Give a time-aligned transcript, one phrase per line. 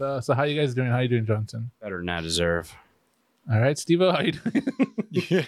[0.00, 0.90] Uh, so how you guys doing?
[0.90, 1.70] How you doing, Johnson?
[1.80, 2.74] Better than I deserve.
[3.50, 4.66] All right, Steve, how you doing?
[5.12, 5.42] Yeah,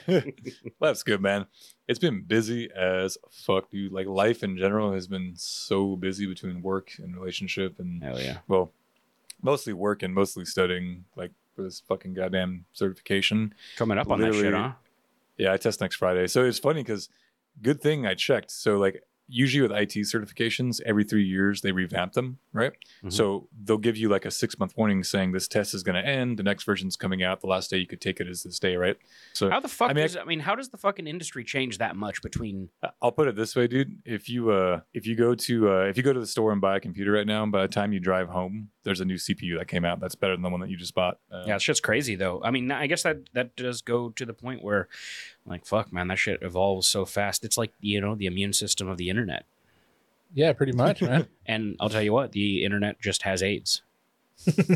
[0.81, 1.47] that's good, man.
[1.87, 3.93] It's been busy as fuck, dude.
[3.93, 8.39] Like life in general has been so busy between work and relationship, and Hell yeah.
[8.49, 8.73] well,
[9.41, 13.55] mostly work and mostly studying, like for this fucking goddamn certification.
[13.77, 14.73] Coming up on that shit, huh?
[15.39, 16.27] Yeah, I test next Friday.
[16.27, 17.09] So it's funny because
[17.63, 18.51] good thing I checked.
[18.51, 19.05] So like
[19.35, 22.73] usually with IT certifications, every three years they revamp them, right?
[23.03, 23.13] Mhm.
[23.13, 26.07] So they'll give you like a six month warning saying this test is going to
[26.07, 26.39] end.
[26.39, 27.41] The next version's coming out.
[27.41, 28.97] The last day you could take it is this day, right?
[29.33, 31.45] So How the fuck I mean, I- does I mean, how does the fucking industry
[31.45, 32.69] change that much between
[33.01, 33.99] I'll put it this way, dude.
[34.05, 36.61] If you uh if you go to uh if you go to the store and
[36.61, 39.59] buy a computer right now, by the time you drive home, there's a new CPU
[39.59, 41.19] that came out that's better than the one that you just bought.
[41.31, 42.41] Uh, Yeah, it's just crazy though.
[42.45, 44.89] I mean, I guess that that does go to the point where,
[45.47, 47.45] like, fuck, man, that shit evolves so fast.
[47.45, 49.45] It's like you know the immune system of the internet.
[50.35, 51.27] yeah, pretty much, man.
[51.47, 53.83] And I'll tell you what, the internet just has AIDS.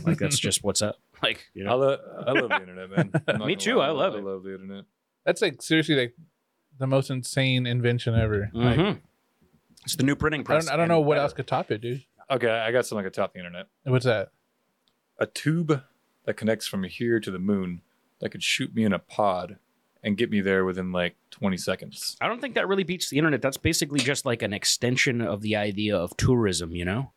[0.04, 0.96] Like that's just what's up.
[1.22, 3.10] Like you I, know, lo- I love the internet, man.
[3.26, 3.86] I'm Me too, lie.
[3.86, 4.20] I love I it.
[4.20, 4.84] I love the internet.
[5.24, 6.14] That's like seriously like
[6.78, 8.50] the most insane invention ever.
[8.52, 8.98] Like, Mhm.
[9.82, 10.66] it's the new printing I press.
[10.66, 11.22] don't, I don't know what better.
[11.22, 12.04] else could top it, dude.
[12.30, 13.66] Okay, I got something I could top the internet.
[13.84, 14.30] What's that?
[15.18, 15.82] A tube
[16.24, 17.82] that connects from here to the moon
[18.20, 19.58] that could shoot me in a pod
[20.02, 22.16] and get me there within like 20 seconds.
[22.20, 23.42] I don't think that really beats the internet.
[23.42, 27.12] That's basically just like an extension of the idea of tourism, you know?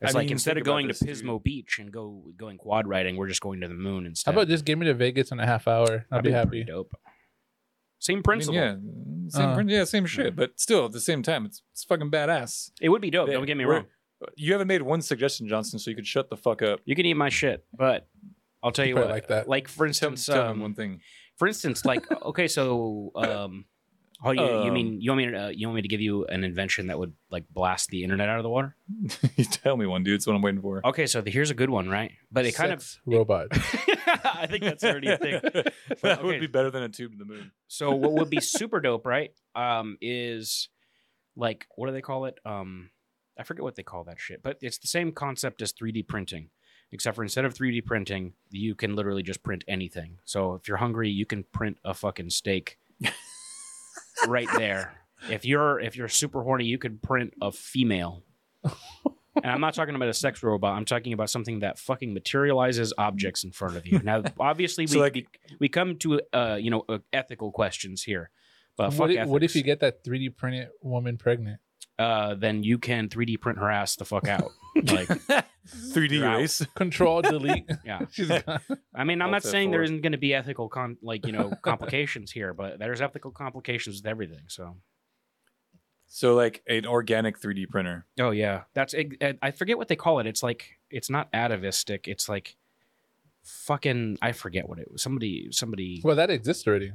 [0.00, 1.16] It's I like mean, instead of going this, to dude.
[1.16, 4.32] Pismo Beach and go going quad riding, we're just going to the moon instead.
[4.32, 6.06] How about just give me to Vegas in a half hour?
[6.10, 6.64] I'll That'd be pretty happy.
[6.64, 6.94] Dope.
[7.98, 8.54] Same I mean, principle.
[8.54, 8.76] yeah,
[9.28, 12.10] same, Uh, prin- yeah, same shit, but still at the same time, it's, it's fucking
[12.10, 12.70] badass.
[12.80, 13.28] It would be dope.
[13.28, 13.84] Yeah, Don't get me wrong.
[14.36, 16.80] You haven't made one suggestion, Johnson, so you could shut the fuck up.
[16.84, 18.06] You can eat my shit, but
[18.62, 19.14] I'll tell you Probably what.
[19.14, 19.48] like that.
[19.48, 21.00] Like for instance, tell him um, one thing.
[21.36, 23.64] for instance, like okay, so um,
[24.22, 26.00] oh, you, you Um, mean you want me to uh, you want me to give
[26.02, 28.76] you an invention that would like blast the internet out of the water?
[29.36, 30.14] you tell me one, dude.
[30.16, 30.86] It's what I'm waiting for.
[30.86, 32.12] Okay, so the, here's a good one, right?
[32.30, 33.48] But it kind of Sex robot.
[33.52, 35.40] I think that's already a thing.
[35.42, 36.22] that okay.
[36.22, 37.52] would be better than a tube to the moon.
[37.68, 39.32] So what would be super dope, right?
[39.54, 40.68] Um, is
[41.36, 42.38] like what do they call it?
[42.44, 42.90] Um,
[43.40, 46.50] I forget what they call that shit, but it's the same concept as 3D printing,
[46.92, 50.18] except for instead of 3D printing, you can literally just print anything.
[50.26, 52.78] So if you're hungry, you can print a fucking steak
[54.26, 54.92] right there.
[55.30, 58.22] If you're if you're super horny, you could print a female.
[59.36, 60.76] And I'm not talking about a sex robot.
[60.76, 64.00] I'm talking about something that fucking materializes objects in front of you.
[64.00, 65.26] Now, obviously, we So, like- we,
[65.60, 68.30] we come to uh, you know uh, ethical questions here,
[68.76, 71.60] but what, if, what if you get that 3D printed woman pregnant?
[72.00, 74.50] Uh, then you can 3D print her ass the fuck out.
[74.74, 75.08] Like,
[75.68, 76.64] 3D You're race.
[76.74, 77.68] Control delete.
[77.84, 78.00] yeah.
[78.10, 78.30] She's.
[78.30, 79.84] I mean, I'm Alt not saying there F4.
[79.84, 83.96] isn't going to be ethical con like you know complications here, but there's ethical complications
[83.98, 84.44] with everything.
[84.48, 84.76] So,
[86.06, 88.06] So like an organic 3D printer.
[88.18, 90.26] oh yeah, that's I I forget what they call it.
[90.26, 92.08] It's like it's not atavistic.
[92.08, 92.56] It's like
[93.44, 95.02] fucking I forget what it was.
[95.02, 96.00] Somebody somebody.
[96.04, 96.92] Well, that exists already.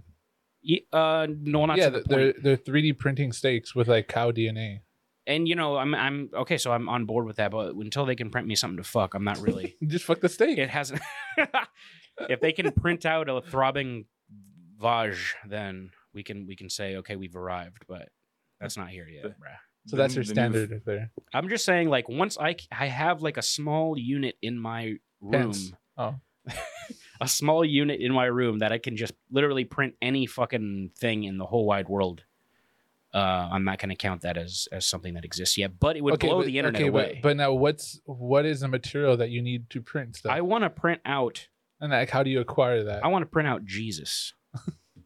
[0.61, 2.43] Ye- Uh, no, not yeah, to the they're point.
[2.43, 4.79] they're 3D printing steaks with like cow DNA.
[5.27, 6.57] And you know, I'm I'm okay.
[6.57, 7.51] So I'm on board with that.
[7.51, 9.75] But until they can print me something to fuck, I'm not really.
[9.87, 10.57] Just fuck the steak.
[10.57, 11.01] it hasn't.
[12.29, 14.05] if they can print out a throbbing
[14.81, 17.83] vaj, then we can we can say okay, we've arrived.
[17.87, 18.09] But
[18.59, 19.57] that's not here yet, bruh.
[19.87, 21.11] so that's The- your the standard right there.
[21.33, 24.93] I'm just saying, like once I c- I have like a small unit in my
[25.21, 25.73] room, Pence.
[25.97, 26.15] Oh,
[27.21, 31.23] a small unit in my room that I can just literally print any fucking thing
[31.23, 32.23] in the whole wide world.
[33.15, 36.03] Uh, I'm not going to count that as as something that exists yet, but it
[36.03, 37.19] would blow but, the internet okay, away.
[37.23, 40.33] But, but now, what's what is the material that you need to print stuff?
[40.33, 41.47] I want to print out.
[41.79, 43.05] and like, how do you acquire that?
[43.05, 44.33] I want to print out Jesus.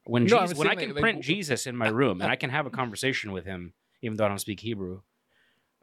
[0.06, 2.32] When No, Jesus, when I can like- like, print w- Jesus in my room and
[2.32, 5.02] I can have a conversation with him, even though I don't speak Hebrew,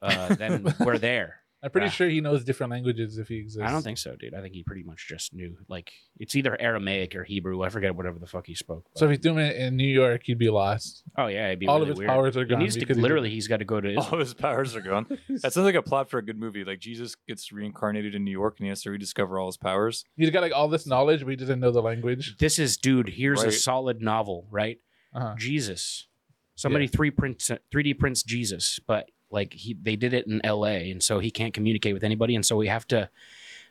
[0.02, 1.42] uh, then we're there.
[1.62, 1.90] I'm pretty Ah.
[1.90, 3.66] sure he knows different languages if he exists.
[3.66, 4.34] I don't think so, dude.
[4.34, 5.56] I think he pretty much just knew.
[5.68, 7.62] Like it's either Aramaic or Hebrew.
[7.62, 8.86] I forget whatever the fuck he spoke.
[8.96, 11.02] So if he's doing it in New York, he'd be lost.
[11.16, 12.08] oh yeah, it'd be All really of his weird.
[12.10, 12.60] powers are gone.
[12.60, 12.74] He gone.
[12.74, 13.30] needs to literally.
[13.30, 13.88] He's got to go to.
[13.96, 14.14] All Israel.
[14.14, 15.06] of his powers are gone.
[15.28, 16.62] That sounds like a plot for a good movie.
[16.64, 20.04] Like Jesus gets reincarnated in New York and he has to rediscover all his powers.
[20.16, 22.36] He's got like all this knowledge, but he doesn't know the language.
[22.38, 23.08] This is, dude.
[23.08, 24.78] Here's a solid novel, right?
[25.14, 25.34] Uh-huh.
[25.38, 26.06] Jesus.
[26.54, 30.90] Somebody three prints three D prints Jesus, but like he they did it in L.A.
[30.90, 33.08] and so he can't communicate with anybody, and so we have to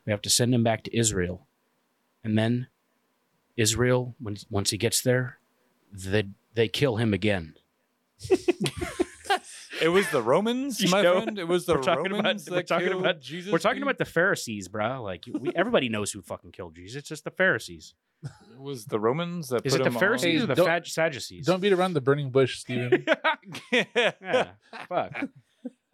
[0.06, 1.48] we have to send him back to Israel,
[2.24, 2.68] and then
[3.58, 5.38] Israel when once he gets there,
[5.92, 7.56] they they kill him again.
[9.82, 11.38] It was the Romans, You my know, friend.
[11.38, 13.52] It was the we're talking about- Romans we're that talking killed about- Jesus.
[13.52, 13.84] We're talking dude?
[13.84, 15.04] about the Pharisees, bro.
[15.04, 17.00] Like we, everybody knows who fucking killed Jesus.
[17.00, 17.94] It's just the Pharisees.
[18.24, 20.88] It was the Romans that Is put it the him Pharisees Hey, or the don't-
[20.88, 21.46] Sadducees?
[21.46, 23.06] Don't beat around the burning bush, Steven.
[23.26, 23.48] on-
[23.96, 24.48] yeah,
[24.88, 25.26] fuck.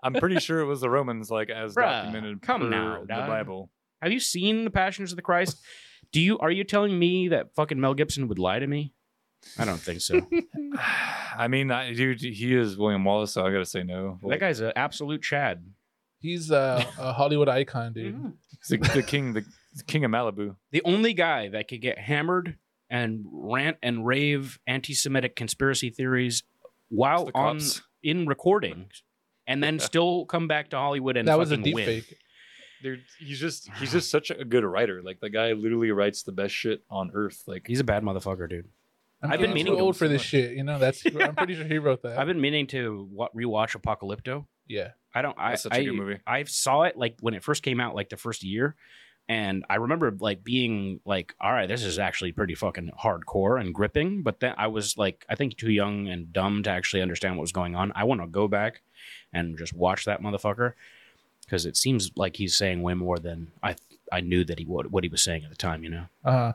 [0.03, 3.27] I'm pretty sure it was the Romans, like as Bruh, documented come now, the dog.
[3.27, 3.69] Bible.
[4.01, 5.61] Have you seen the Passions of the Christ?
[6.11, 8.93] Do you are you telling me that fucking Mel Gibson would lie to me?
[9.57, 10.21] I don't think so.
[11.37, 14.19] I mean, I, dude, he is William Wallace, so I gotta say no.
[14.27, 15.63] that guy's an absolute Chad.
[16.19, 18.33] He's uh, a Hollywood icon, dude.
[18.67, 19.43] He's the, the king, the,
[19.75, 20.55] the king of Malibu.
[20.71, 22.57] The only guy that could get hammered
[22.91, 26.43] and rant and rave anti-Semitic conspiracy theories
[26.89, 27.81] while the on cops.
[28.03, 28.89] in recording,
[29.47, 31.85] and then still come back to Hollywood and that was a fucking deep win.
[31.85, 32.17] fake.
[32.83, 35.01] Dude, he's just he's just such a good writer.
[35.03, 37.43] Like the guy literally writes the best shit on earth.
[37.45, 38.69] Like He's a bad motherfucker, dude.
[39.21, 40.53] I'm I've been meaning too to old for this shit.
[40.57, 42.17] You know, that's I'm pretty sure he wrote that.
[42.17, 44.45] I've been meaning to wa- rewatch Apocalypto.
[44.67, 45.37] yeah, I don't.
[45.37, 46.17] I That's such a I, good movie.
[46.25, 48.75] I saw it like when it first came out, like the first year,
[49.29, 53.73] and I remember like being like, "All right, this is actually pretty fucking hardcore and
[53.73, 57.37] gripping." But then I was like, I think too young and dumb to actually understand
[57.37, 57.91] what was going on.
[57.95, 58.81] I want to go back
[59.33, 60.73] and just watch that motherfucker
[61.45, 63.75] because it seems like he's saying way more than I
[64.11, 65.83] I knew that he would what he was saying at the time.
[65.83, 66.53] You know, uh,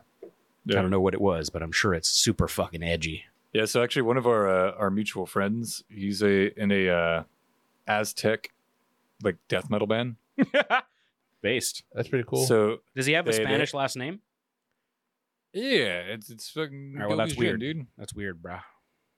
[0.65, 0.79] Yeah.
[0.79, 3.25] I don't know what it was, but I'm sure it's super fucking edgy.
[3.53, 7.23] yeah, so actually one of our uh, our mutual friends, he's a in a uh,
[7.87, 8.51] Aztec
[9.23, 10.17] like death metal band.
[11.41, 11.83] Based.
[11.93, 12.45] that's pretty cool.
[12.45, 14.21] So does he have a They- they- Spanish last name?
[15.53, 17.59] Yeah, it's it's fucking All right, well, goofy that's shit, weird.
[17.59, 17.87] dude.
[17.97, 18.61] That's weird, bruh.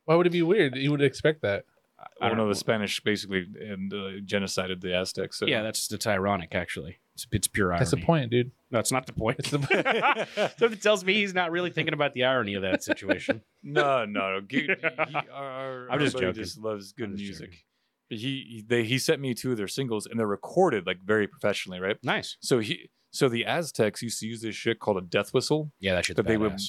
[0.05, 0.75] Why would it be weird?
[0.75, 1.65] You would expect that.
[1.99, 2.49] I Well, don't no, know.
[2.49, 5.37] the Spanish basically and uh, genocided the Aztecs.
[5.37, 5.45] So.
[5.47, 6.55] Yeah, that's that's ironic.
[6.55, 7.79] Actually, it's, it's pure irony.
[7.79, 8.51] That's the point, dude.
[8.71, 9.39] No, it's not the point.
[9.39, 10.27] It's the
[10.57, 13.41] Something tells me he's not really thinking about the irony of that situation.
[13.63, 14.41] no, no, no.
[14.41, 14.73] G- he-
[15.33, 16.43] our, our, I'm our just buddy joking.
[16.43, 17.65] just loves good I'm just music.
[18.09, 21.27] He he they he sent me two of their singles and they're recorded like very
[21.27, 21.97] professionally, right?
[22.03, 22.37] nice.
[22.41, 25.71] So he so the Aztecs used to use this shit called a death whistle.
[25.79, 26.59] Yeah, that shit's That they would-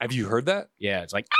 [0.00, 0.68] Have you heard that?
[0.78, 1.26] Yeah, it's like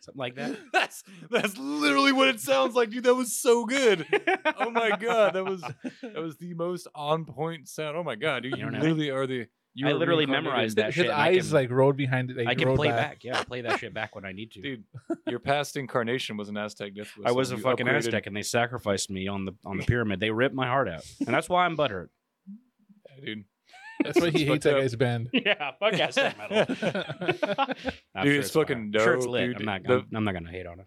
[0.00, 0.56] something like that.
[0.72, 3.04] That's that's literally what it sounds like, dude.
[3.04, 4.06] That was so good.
[4.58, 5.62] Oh my god, that was
[6.02, 7.96] that was the most on point sound.
[7.96, 8.80] Oh my god, dude, You you, don't know?
[8.80, 9.46] literally are the.
[9.76, 11.06] You I literally memorized that his shit.
[11.06, 12.36] and I eyes can- like rolled behind it.
[12.36, 13.24] Like, I can play back.
[13.24, 14.60] Yeah, I play that shit back when I need to.
[14.62, 14.84] dude.
[15.26, 17.22] Your past incarnation was an Aztec death whistle.
[17.26, 19.84] I was a You fucking upgraded- Aztec, and they sacrificed me on the on the
[19.86, 20.20] pyramid.
[20.20, 22.08] They ripped my heart out, and that's why I'm butthurt.
[23.18, 23.44] Yeah, dude.
[24.04, 25.28] That's why he hates fucked that guy's band.
[25.32, 26.66] yeah, fuck Aztec metal.
[28.14, 29.46] I'm Dude, it's fucking I'm Sure, it's dope, lit.
[29.46, 29.56] dude.
[29.60, 29.82] I'm not.
[29.84, 30.86] The- I'm, I'm not gonna hate on it.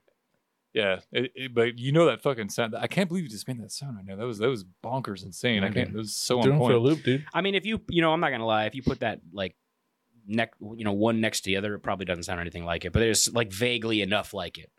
[0.77, 2.75] Yeah, it, it- but you know that fucking sound.
[2.77, 4.15] I can't believe you just made that sound right now.
[4.15, 5.63] That was that was bonkers, insane.
[5.63, 5.87] I I can't.
[5.89, 5.95] did.
[5.95, 7.25] It was so Doing on him for a loop, dude.
[7.33, 8.65] I mean, if you, you know, I'm not gonna lie.
[8.65, 9.55] If you put that like
[10.27, 12.93] neck, you know, one next to the other, it probably doesn't sound anything like it.
[12.93, 14.71] But there's like vaguely enough like it.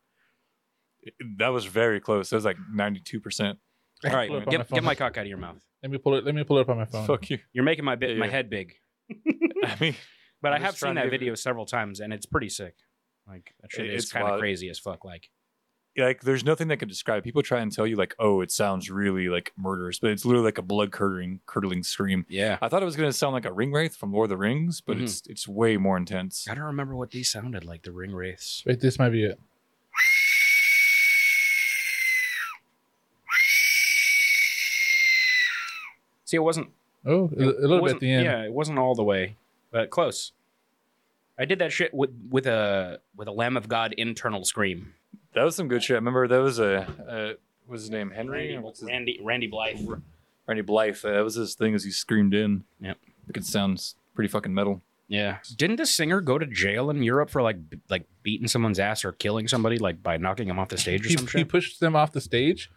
[1.39, 2.31] That was very close.
[2.31, 3.59] That was like ninety two percent.
[4.05, 4.77] All right, Pull it up on get, phone.
[4.77, 5.65] get my cock out of your mouth.
[5.83, 6.25] Let me pull it.
[6.25, 7.06] Let me pull it up on my phone.
[7.06, 7.39] Fuck you.
[7.53, 8.33] You're making my bit, Yeah, my yeah.
[8.33, 8.75] head big.
[9.65, 9.95] I mean,
[10.43, 12.27] But I'm I have just seen to that give it- video several times, and it's
[12.27, 12.75] pretty sick.
[13.27, 14.41] Like that shit It- is it's kind of wild.
[14.41, 15.05] crazy as fuck.
[15.05, 15.29] Like
[15.99, 17.25] like there's nothing that can describe.
[17.25, 20.45] People try and tell you like, oh, it sounds really like murderous, but it's literally
[20.47, 22.25] like a blood curdling, curdling scream.
[22.29, 24.37] yeah, I thought it was gonna sound like a ring wraith from Lord of the
[24.37, 25.03] Rings, but Mhm.
[25.03, 26.47] it's it's way more intense.
[26.49, 27.83] I don't remember what these sounded like.
[27.83, 28.62] The ring wraiths.
[28.67, 29.39] Wait, this might be it.
[36.25, 36.69] See, it wasn't
[37.07, 38.25] Oh, a, a It little bit wasn't- at the end.
[38.25, 39.37] Yeah, it wasn't all the way,
[39.71, 40.33] but close.
[41.38, 44.95] I did that shit with with a with a Lamb of God internal scream.
[45.38, 45.95] That was some good shit.
[45.95, 46.78] I remember that was a
[47.09, 47.26] uh,
[47.66, 49.78] what was his name Henry Randy, what's his Randy, Randy Blythe.
[50.47, 50.99] Randy Blythe.
[51.04, 52.64] Uh, that was his thing as he screamed in.
[52.80, 52.97] Yep.
[53.28, 54.83] Like it sounds pretty fucking metal.
[55.07, 55.38] Yeah.
[55.57, 59.04] Didn't this singer go to jail in Europe for like b- like beating someone's ass
[59.04, 61.49] or killing somebody like by knocking him off the stage or He, some he shit?
[61.49, 62.71] pushed them off the stage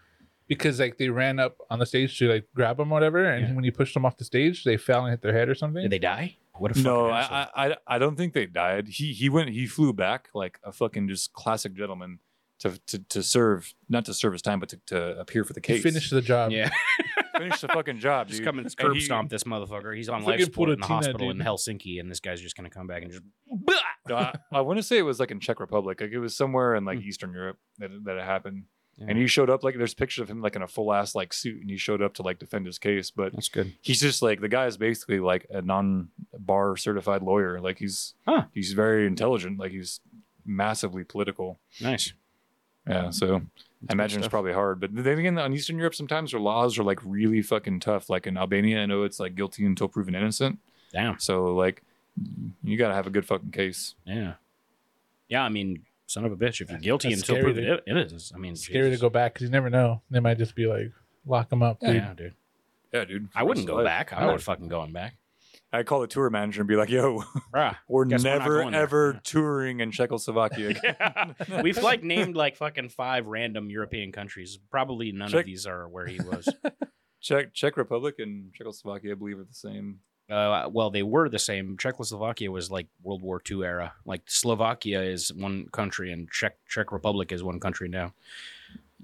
[0.48, 3.48] because like they ran up on the stage to like grab them or whatever, and
[3.48, 3.54] Yeah.
[3.56, 5.82] when he pushed them off the stage, they fell and hit their head or something.
[5.82, 6.38] Did they die?
[6.58, 7.38] What a fucking No, asshole.
[7.38, 8.88] I, I I I don't think they died.
[8.90, 12.20] He he went he flew back like a fucking just classic gentleman
[12.62, 15.60] to to, to serve not to serve his time but to, to appear for the
[15.64, 15.84] He case.
[15.84, 16.52] finished the job.
[16.52, 16.70] yeah.
[17.38, 18.28] finish the fucking job.
[18.28, 18.46] just dude.
[18.46, 19.96] come and And curb he- stomp this motherfucker.
[19.96, 21.46] He's on Fucking life support in the Pulatina, hospital in dude.
[21.48, 23.24] Helsinki, and this guy's just gonna come back and just.
[24.08, 26.00] No, I, I want to say it was like in Czech Republic.
[26.02, 27.08] Like it was somewhere in like Hmm.
[27.08, 28.64] Eastern Europe that that it happened.
[28.98, 29.06] Yeah.
[29.10, 31.34] And he showed up like there's pictures of him like in a full ass like
[31.34, 33.10] suit, and he showed up to like defend his case.
[33.10, 33.74] But That's good.
[33.82, 37.60] he's just like the guy is basically like a non bar certified lawyer.
[37.62, 38.46] Like he's Huh.
[38.54, 39.58] he's very intelligent.
[39.60, 40.00] Like he's
[40.46, 41.60] massively political.
[41.82, 42.14] Nice.
[42.88, 43.42] Yeah, so
[43.90, 44.80] I imagine it's probably hard.
[44.80, 48.10] But then again, on Eastern Europe, sometimes their laws are like really fucking tough.
[48.10, 50.60] Like in Albania, I know it's like guilty until proven innocent.
[50.92, 51.20] Damn.
[51.20, 51.84] So like,
[52.64, 53.96] you got to have a good fucking case.
[54.06, 54.34] Yeah.
[55.30, 56.60] Yeah, I mean, son of a bitch.
[56.62, 58.32] If you're guilty that's until scary proven to- it, it is.
[58.36, 59.02] I mean, It's scary to Jesus.
[59.02, 60.02] go back because you never know.
[60.10, 60.92] They might just be like,
[61.26, 61.96] lock them up, dude.
[61.96, 62.34] Yeah, dude.
[62.92, 63.30] Yeah, dude.
[63.34, 63.86] I wouldn't go Life.
[63.86, 64.12] back.
[64.12, 64.44] I'm I not would.
[64.44, 65.16] fucking going back.
[65.74, 67.24] I'd call the tour manager and be like, "Yo,
[67.54, 67.76] Bruh.
[67.88, 69.20] we're we're never there." ever Yeah.
[69.24, 74.58] touring in Czechoslovakia." again." We've like named like fucking five random European countries.
[74.70, 76.50] Probably none Check- of these are where he was.
[77.22, 80.00] Czech Czech Republic and Czechoslovakia, I believe, are the same.
[80.30, 81.76] Uh, well, they were the same.
[81.78, 83.94] Czechoslovakia was like World War II era.
[84.06, 88.14] Like Slovakia is one country, and Czech Czech Republic is one country now.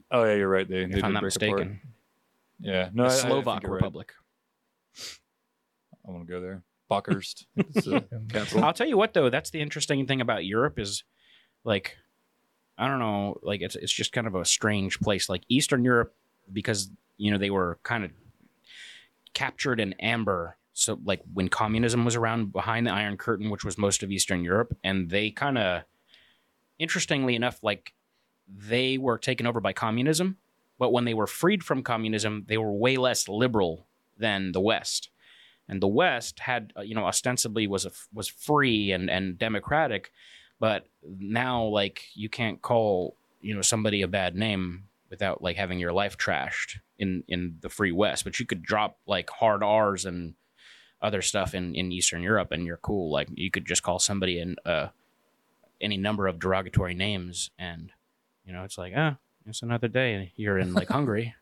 [0.10, 0.68] Oh yeah, you're right.
[0.68, 1.60] They, they If I'm not break apart.
[1.60, 1.82] mistaken,
[2.60, 4.06] Yeah, no, the I- I Slovak you're right.
[6.08, 6.10] Republic.
[6.10, 6.64] I want to go there.
[6.90, 7.46] Bakhurst.
[7.56, 7.88] It's,
[8.56, 8.62] uh.
[8.62, 11.04] I'll tell you what, though, that's the interesting thing about Europe is,
[11.64, 11.98] like,
[12.78, 15.30] I don't know, like it's it's just kind of a strange place.
[15.30, 16.16] Like Eastern Europe,
[16.52, 18.12] because you know they were kind of
[19.34, 20.58] captured in amber.
[20.74, 24.44] So like when communism was around behind the Iron Curtain, which was most of Eastern
[24.44, 25.84] Europe, and they kind of,
[26.78, 27.94] interestingly enough, like
[28.48, 30.38] they were taken over by communism,
[30.78, 33.88] but when they were freed from communism, they were way less liberal
[34.20, 35.10] than the West
[35.70, 40.12] and the West had uh, you know ostensibly was a, was free and and democratic,
[40.60, 40.88] but
[41.20, 45.94] now like you can't call you know somebody a bad name without like having your
[45.94, 48.24] life trashed in in the free West.
[48.24, 50.36] But you could drop like hard R's and
[51.02, 53.12] other stuff in in Eastern Europe, and you're cool.
[53.12, 54.88] Like you could just call somebody in uh
[55.80, 57.92] any number of derogatory names, and
[58.46, 59.18] you know it's like ah.
[59.50, 60.34] It's another day.
[60.36, 61.34] You're in like Hungary.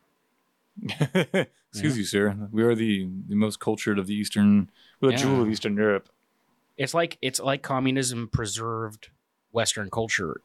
[0.84, 2.36] Excuse you, sir.
[2.52, 4.70] We are the, the most cultured of the Eastern,
[5.02, 6.10] we're the jewel of Eastern Europe.
[6.78, 9.10] it's like it's like communism preserved
[9.52, 10.42] Western culture,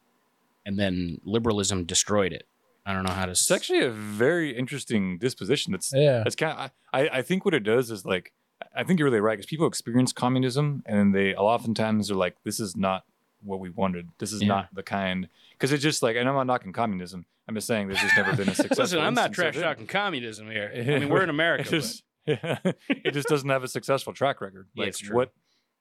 [0.65, 2.47] and then liberalism destroyed it.
[2.85, 3.31] I don't know how to.
[3.31, 5.71] It's actually a very interesting disposition.
[5.71, 6.23] That's Yeah.
[6.23, 8.33] that's kind of, I, I think what it does is like
[8.75, 12.37] I think you're really right because people experience communism and then they oftentimes are like
[12.43, 13.03] this is not
[13.43, 14.07] what we wanted.
[14.19, 14.47] This is Yeah.
[14.47, 17.25] not the kind because it's just like and I'm not knocking communism.
[17.47, 18.83] I'm just saying there's just never been a successful.
[18.83, 20.71] Listen, I'm not trash talking communism here.
[20.73, 21.63] I mean, we're in America.
[21.67, 24.67] It just, it just doesn't have a successful track record.
[24.73, 25.15] Yeah, Like it's true.
[25.15, 25.33] what,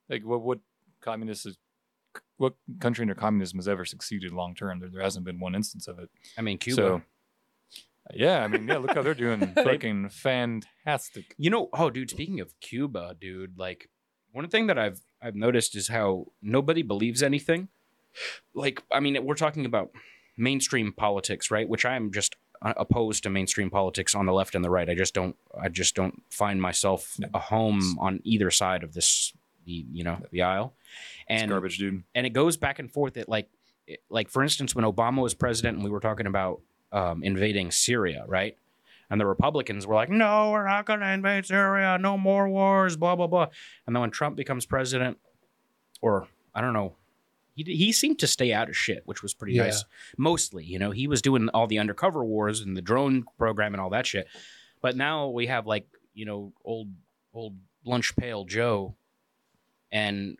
[0.09, 0.59] like what, what
[1.01, 1.59] communist is,
[2.39, 4.81] what country under communism has ever succeeded long term?
[4.81, 6.09] There, there hasn't been one instance of it.
[6.39, 6.77] I mean, Cuba.
[6.77, 7.03] So,
[8.15, 11.35] yeah, I mean, yeah, look how they're doing, fucking fantastic.
[11.39, 12.11] You know, oh, dude.
[12.11, 13.89] Speaking of Cuba, dude, like
[14.33, 17.69] one thing that I've I've noticed is how nobody believes anything.
[18.55, 19.91] Like, I mean, we're talking about
[20.37, 21.69] mainstream politics, right?
[21.69, 24.89] Which I am just uh, opposed to mainstream politics on the left and the right.
[24.89, 25.37] I just don't.
[25.61, 29.33] I just don't find myself a home on either side of this.
[29.67, 30.75] The you know the aisle,
[31.29, 32.03] It's and garbage, dude.
[32.15, 33.17] and it goes back and forth.
[33.19, 33.49] It like,
[33.87, 36.61] it- like for instance, when Obama was president, and we were talking about
[36.93, 38.57] um, invading Syria, right?
[39.11, 41.99] And the Republicans were like, "No, we're not going to invade Syria.
[42.01, 43.49] No more wars." Blah blah blah.
[43.87, 45.19] And then when Trump becomes president,
[46.01, 46.95] or I don't know,
[47.55, 49.65] he he seemed to stay out of shit, which was pretty Yeah.
[49.65, 49.85] nice.
[50.17, 53.81] Mostly, you know, he was doing all the undercover wars and the drone program and
[53.81, 54.29] all that shit.
[54.81, 56.89] But now we have like you know old
[57.35, 58.95] old lunch pail Joe,
[59.91, 60.39] and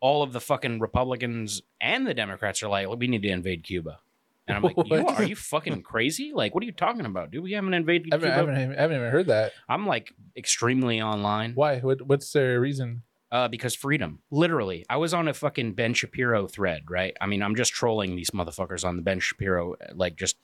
[0.00, 4.00] all of the fucking Republicans and the Democrats are like, we need to invade Cuba.
[4.46, 6.32] And I'm like, you are you fucking crazy?
[6.34, 7.42] Like, what are you talking about, dude?
[7.42, 8.34] We haven't invaded I haven't, Cuba.
[8.34, 9.52] I, haven't, even- I haven't even heard that.
[9.68, 11.80] I'm like extremely online Why?
[11.80, 13.02] What, what's their reason?
[13.32, 14.20] uh, because freedom.
[14.30, 17.16] Literally, I was on a fucking Ben Shapiro thread, right?
[17.20, 20.36] I mean, I'm just trolling these motherfuckers on the Ben Shapiro, like just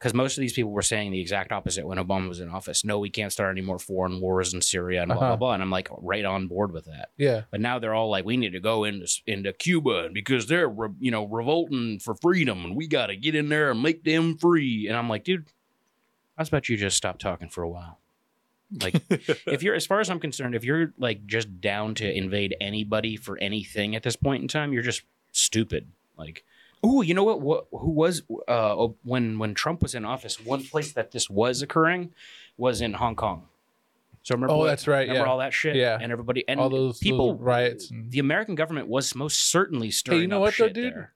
[0.00, 2.84] because most of these people were saying the exact opposite when Obama was in office.
[2.86, 5.36] No, we can't start any more foreign wars in Syria and blah blah Uh-huh.
[5.36, 5.52] blah.
[5.52, 7.10] And I'm like right on board with that.
[7.18, 7.42] Yeah.
[7.50, 10.88] But now they're all like, we need to go into into Cuba because they're re-
[10.98, 14.38] you know revolting for freedom, and we got to get in there and make them
[14.38, 14.88] free.
[14.88, 15.44] And I'm like, dude,
[16.38, 17.98] I was about you just stop talking for a while.
[18.80, 22.56] Like, if you're as far as I'm concerned, if you're like just down to invade
[22.60, 25.02] anybody for anything at this point in time, you're just
[25.32, 25.88] stupid.
[26.16, 26.44] Like,
[26.82, 27.40] oh, you know what?
[27.40, 30.38] What who was uh when when Trump was in office?
[30.44, 32.12] One place that this was occurring
[32.56, 33.44] was in Hong Kong.
[34.22, 34.52] So remember?
[34.54, 35.30] Oh, what- that's right, Remember yeah.
[35.32, 35.76] all that shit?
[35.76, 35.98] Yeah.
[36.00, 37.90] and everybody and All those people those riots.
[37.90, 40.92] And, the American government was most certainly stirring Hey, you know what though, dude?
[40.94, 41.14] there.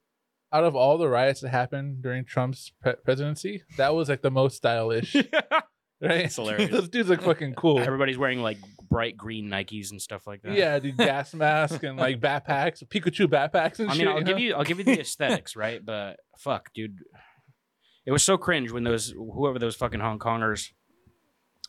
[0.52, 4.30] out of all the riots that happened during Trump's pre- presidency, that was like the
[4.30, 5.14] most stylish.
[6.00, 6.24] right?
[6.26, 6.70] It's hilarious.
[6.70, 7.78] Those dudes look fucking cool.
[7.78, 8.58] Everybody's wearing like
[8.94, 10.52] bright green Nikes and stuff like that.
[10.56, 14.06] Yeah, dude, gas mask and like backpacks, Pikachu backpacks and I shit.
[14.06, 14.42] mean, I'll you give know?
[14.42, 15.84] you, I'll give you the aesthetics, right?
[15.84, 16.98] But fuck, dude,
[18.06, 20.68] it was so cringe when those whoever those fucking Hong Kongers,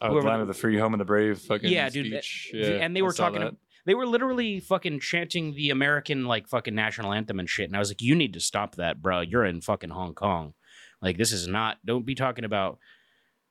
[0.01, 2.49] Oh, whoever- Land of the Free, Home of the Brave, fucking Yeah, dude, speech.
[2.53, 3.55] that- yeah, and they I were talking, that.
[3.87, 7.67] they were literally fucking chanting the American like fucking national anthem and shit.
[7.69, 9.21] And I was like, you need to stop that, bro.
[9.21, 10.53] You're in fucking Hong Kong.
[11.01, 11.77] Like this is not.
[11.85, 12.77] Don't be talking about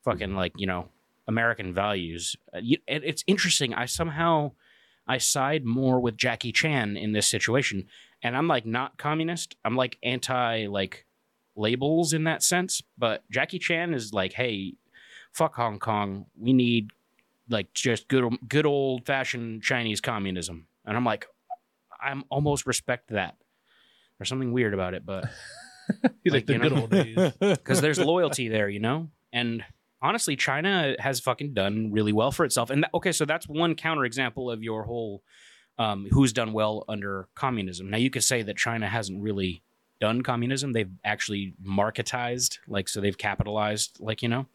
[0.05, 0.89] fucking like you know
[1.27, 2.37] American values.
[2.53, 3.75] Uh, it's interesting.
[3.75, 4.53] I somehow
[5.07, 7.87] I side more with Jackie Chan in this situation,
[8.23, 9.57] and I'm like not communist.
[9.65, 11.07] I'm like anti like
[11.57, 12.83] labels in that sense.
[12.99, 14.75] But Jackie Chan is like, hey,
[15.33, 16.27] fuck Hong Kong.
[16.39, 16.91] We need
[17.49, 20.67] like just good good old fashioned Chinese communism.
[20.85, 21.27] And I'm like,
[22.03, 23.37] I'm almost respect that.
[24.19, 25.25] There's something weird about it, but
[26.23, 26.81] He's like, like, the you good know.
[26.83, 27.33] old days.
[27.41, 29.09] because there's loyalty there, you know.
[29.33, 29.65] And
[30.05, 32.69] honestly, China has fucking done really well for itself.
[32.69, 35.23] And that, okay, so that's one counterexample of your whole
[35.79, 37.91] um, who's done well under communism.
[37.91, 39.63] Now you could say that China hasn't really
[40.01, 44.47] done communism; they've actually marketized, like so they've capitalized, like you know,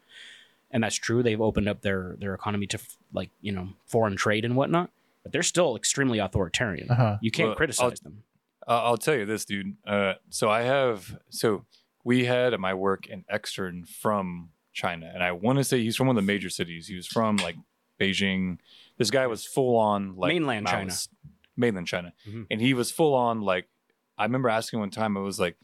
[0.72, 1.24] and that's true.
[1.24, 2.80] They've opened up their their economy to
[3.12, 4.92] like you know foreign trade and whatnot,
[5.24, 6.90] but they're still extremely authoritarian.
[6.90, 7.18] Uh-huh.
[7.22, 8.24] You can't Well, criticize them.
[8.68, 9.76] Uh, I'll tell you this, dude.
[9.86, 11.66] Uh, so I have so
[12.04, 14.52] we had at my work an extern from
[14.84, 16.88] China, and I want to say he's from one of the major cities.
[16.88, 17.58] He was from like
[18.00, 18.58] Beijing.
[18.98, 20.94] This guy was full on like Mainland China.
[21.58, 22.48] Mainland China, Mhm.
[22.52, 23.66] and he was full on like.
[24.18, 25.56] I remember asking one time, I was like,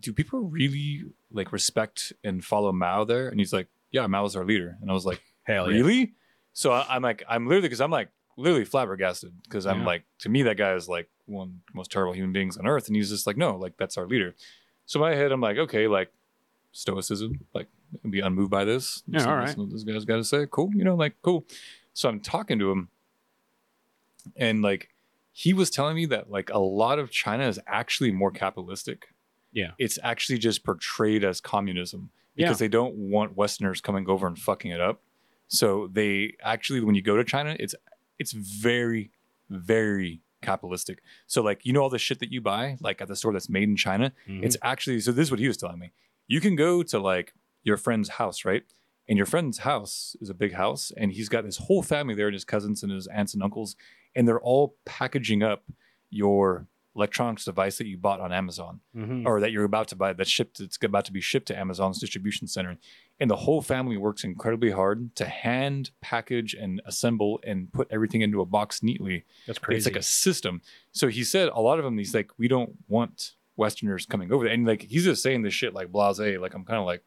[0.00, 4.44] "Do people really like respect and follow Mao there?" And he's like, "Yeah, Mao's our
[4.44, 5.20] leader." And I was like.
[5.46, 6.14] Hell really?
[6.54, 9.86] So I, I'm like, I'm literally because I'm like literally flabbergasted because I'm Yeah.
[9.92, 12.66] like, to me that guy is like one of the most terrible human beings on
[12.66, 14.34] earth, and he's just like, no, like that's our leader.
[14.86, 16.10] So in my head, I'm like, okay, like
[16.72, 17.68] stoicism, like
[18.10, 19.02] be unmoved by this.
[19.06, 20.46] Yeah, So all that's what this guy's got to say.
[20.50, 21.44] Cool, you know, like cool.
[21.92, 22.88] So I'm talking to him,
[24.36, 24.88] and like
[25.32, 29.08] he was telling me that like a lot of China is actually more capitalistic.
[29.52, 29.70] Yeah.
[29.78, 32.46] it's actually just portrayed as communism Yeah.
[32.48, 35.00] because they don't want Westerners coming over and fucking it up.
[35.46, 37.72] So they actually, when you go to China, it's
[38.18, 39.12] it's very,
[39.48, 41.02] very capitalistic.
[41.28, 43.48] So like you know all the shit that you buy like at the store that's
[43.48, 44.44] made in China, Mhm.
[44.44, 45.92] it's actually so this is what he was telling me.
[46.26, 47.32] You can go to like
[47.64, 48.62] your friend's house, right?
[49.08, 52.28] And your friend's house is a big house, and he's got his whole family there,
[52.28, 53.74] and his cousins and his aunts and uncles,
[54.14, 55.64] and they're all packaging up
[56.10, 56.66] your
[56.96, 59.26] electronics device that you bought on Amazon Mhm.
[59.26, 61.98] or that you're about to buy that's shipped it's about to be shipped to Amazon's
[61.98, 62.78] distribution center.
[63.18, 68.20] And the whole family works incredibly hard to hand package and assemble and put everything
[68.20, 69.24] into a box neatly.
[69.44, 70.62] That's crazy it's like a system.
[70.92, 74.44] So he said a lot of them he's like we don't want westerners coming over
[74.44, 74.54] there.
[74.54, 77.02] And like he's just saying this shit like blase like i'm kind of like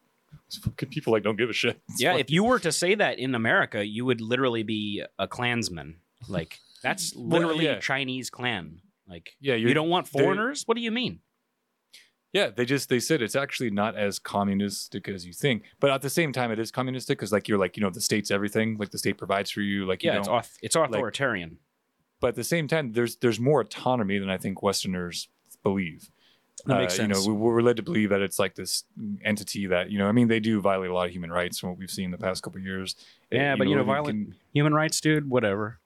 [0.62, 2.94] fucking people like don't give a shit It's yeah, like- if you were to say
[2.94, 5.96] that in America, you would literally be a Klansman.
[6.28, 7.78] Like that's literally yeah.
[7.78, 8.80] Chinese clan.
[9.08, 10.64] Like yeah you don't want foreigners?
[10.66, 11.20] What do you mean?
[12.32, 16.02] Yeah, they just they said it's actually not as communistic as you think, but at
[16.02, 18.76] the same time, it is communistic because like you're like you know the state's everything,
[18.76, 21.58] like the state provides for you, like you Yeah, it's auth- it's authoritarian.
[22.20, 25.28] but at the same time, there's there's more autonomy than I think Westerners
[25.62, 26.10] believe.
[26.66, 28.84] That makes Uh, You know, we, we're led to believe that it's like this
[29.24, 30.06] entity that you know.
[30.06, 32.18] I mean, they do violate a lot of human rights from what we've seen the
[32.18, 32.96] past couple of years.
[33.30, 35.28] Yeah, but you know, we violent can- human rights, dude.
[35.30, 35.78] Whatever.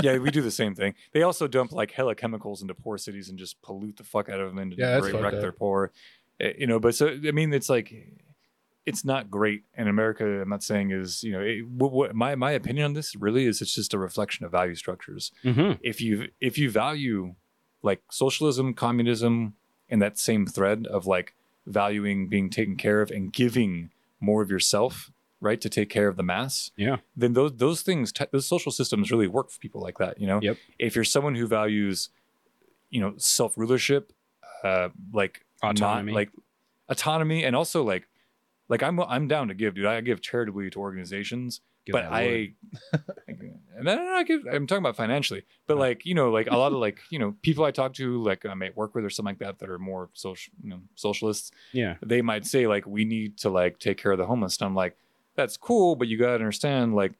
[0.00, 0.94] yeah, we do the same thing.
[1.12, 4.40] They also dump like hella chemicals into poor cities and just pollute the fuck out
[4.40, 5.40] of them and Yeah, that's wreck fucked up.
[5.40, 5.92] their poor.
[6.40, 7.92] Eh, You know, but so I mean, it's like
[8.84, 9.64] it's not great.
[9.74, 12.92] And America, I'm not saying is you know it, what, what, my my opinion on
[12.94, 15.32] this really is it's just a reflection of value structures.
[15.44, 15.72] Mm-hmm.
[15.82, 17.34] If you if you value
[17.82, 19.54] like socialism, communism,
[19.90, 21.34] and that same thread of like
[21.66, 26.16] valuing being taken care of and giving more of yourself, right, to take care of
[26.16, 26.96] the mass Yeah.
[27.16, 30.26] then those those things t- those social systems really work for people like that you
[30.26, 30.56] know Yep.
[30.78, 32.08] if you're someone who values
[32.90, 34.12] you know self rulership
[34.64, 36.12] uh like not- Autonomy.
[36.12, 36.30] like
[36.88, 38.06] autonomy and also like
[38.68, 41.60] like i'm i'm down to give dude i give charitably to organizations
[41.92, 42.52] but i
[43.28, 46.72] and then i give i'm talking about financially but like you know like a lot
[46.72, 49.10] of like you know people i talk to like um, i might work with or
[49.10, 51.94] something like that that are more social you know socialists yeah.
[52.02, 54.74] they might say like we need to like take care of the homeless and i'm
[54.74, 54.96] like
[55.34, 57.12] that's cool but you got to understand like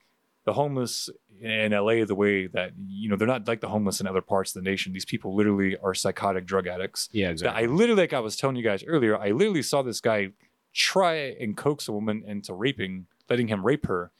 [0.44, 4.06] the homeless in la the way that you know they're not like the homeless in
[4.06, 7.30] other parts of the nation these people literally are psychotic drug addicts Yeah.
[7.30, 7.62] Exactly.
[7.62, 10.30] i literally like i was telling you guys earlier i literally saw this guy
[10.72, 14.12] try and coax a woman into raping letting him rape her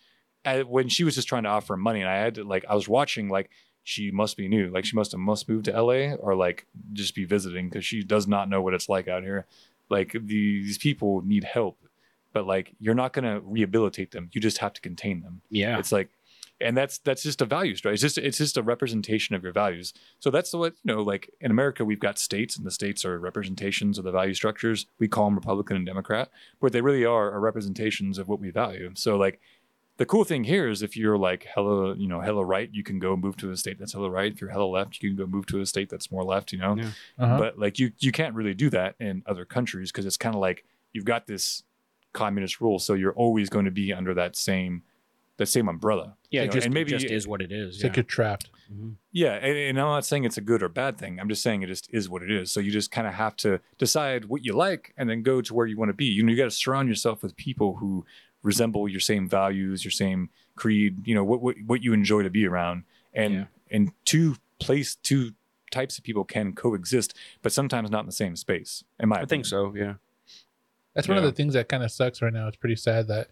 [0.63, 2.75] when she was just trying to offer him money and i had to like i
[2.75, 3.51] was watching like
[3.87, 7.15] she must be new like she must have must move to la or like just
[7.15, 9.47] be visiting because she does not know what it's like out here.
[9.89, 11.79] Like these people need help
[12.33, 14.29] but like you're not going to rehabilitate them.
[14.33, 15.41] You just have to contain them.
[15.51, 15.79] Yeah.
[15.79, 16.11] it's like
[16.61, 19.53] and that's that's just a values right it's just it's just a representation of your
[19.53, 19.95] values.
[20.19, 23.21] So that's what you know like in america we've got states and the states are
[23.21, 24.87] representations of the value structures.
[24.99, 26.31] We call them republican and democrat
[26.61, 28.91] but they really are, are representations of what we value.
[28.95, 29.41] So like
[29.99, 32.99] the cool thing here is if you're like hella you know hella right you can
[32.99, 35.27] go move to a state that's hella right if you're hella left you can go
[35.27, 36.91] move to a state that's more left you know Yeah.
[37.19, 37.39] Uh-huh.
[37.39, 40.41] but like you you can't really do that in other countries because it's kind of
[40.41, 41.63] like you've got this
[42.13, 44.83] communist rule so you're always going to be under that same
[45.39, 46.41] that same umbrella yeah.
[46.41, 47.75] you It know, just, and maybe it just is what it is.
[47.75, 47.89] it's Yeah.
[47.89, 48.51] like you're trapped.
[48.73, 48.95] Mhm.
[49.13, 51.63] yeah and, and i'm not saying it's a good or bad thing i'm just saying
[51.63, 54.45] it just is what it is so you just kind of have to decide what
[54.45, 56.45] you like and then go to where you want to be you know you got
[56.45, 58.05] to surround yourself with people who
[58.51, 60.21] resemble your same values your same
[60.55, 63.45] creed you know what what, what you enjoy to be around and Yeah.
[63.71, 65.33] and two place two
[65.71, 69.25] types of people can coexist but sometimes not in the same space in my I
[69.27, 69.75] think so.
[69.77, 69.95] Yeah.
[70.95, 72.47] That's one of the things that kind of sucks right now.
[72.49, 73.29] It's pretty sad that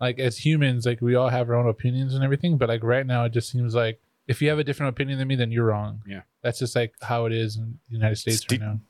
[0.00, 2.58] like as humans, like we all have our own opinions and everything.
[2.58, 5.26] But like right now, it just seems like if you have a different opinion than
[5.26, 6.02] me, then you're wrong.
[6.06, 6.22] Yeah.
[6.42, 8.80] that's just like how it is in the United States Ste- right now.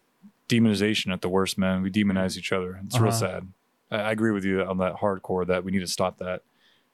[0.49, 1.81] Demonization at the worst, man.
[1.83, 2.79] We demonize each other.
[2.85, 3.19] It's real Uh-huh.
[3.19, 3.49] sad.
[3.91, 6.43] I, agree with you on that hardcore that we need to stop that.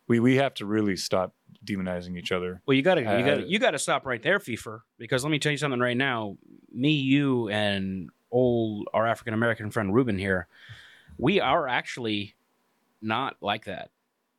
[0.07, 2.61] We we have to really stop demonizing each other.
[2.67, 4.81] Well, you gotta, you Uh, gotta, you gotta stop right there, FIFA.
[4.99, 6.37] Because let me tell you something right now.
[6.73, 10.47] Me, you, and old our African American friend Ruben here,
[11.19, 12.35] we are actually
[13.01, 13.91] not like that.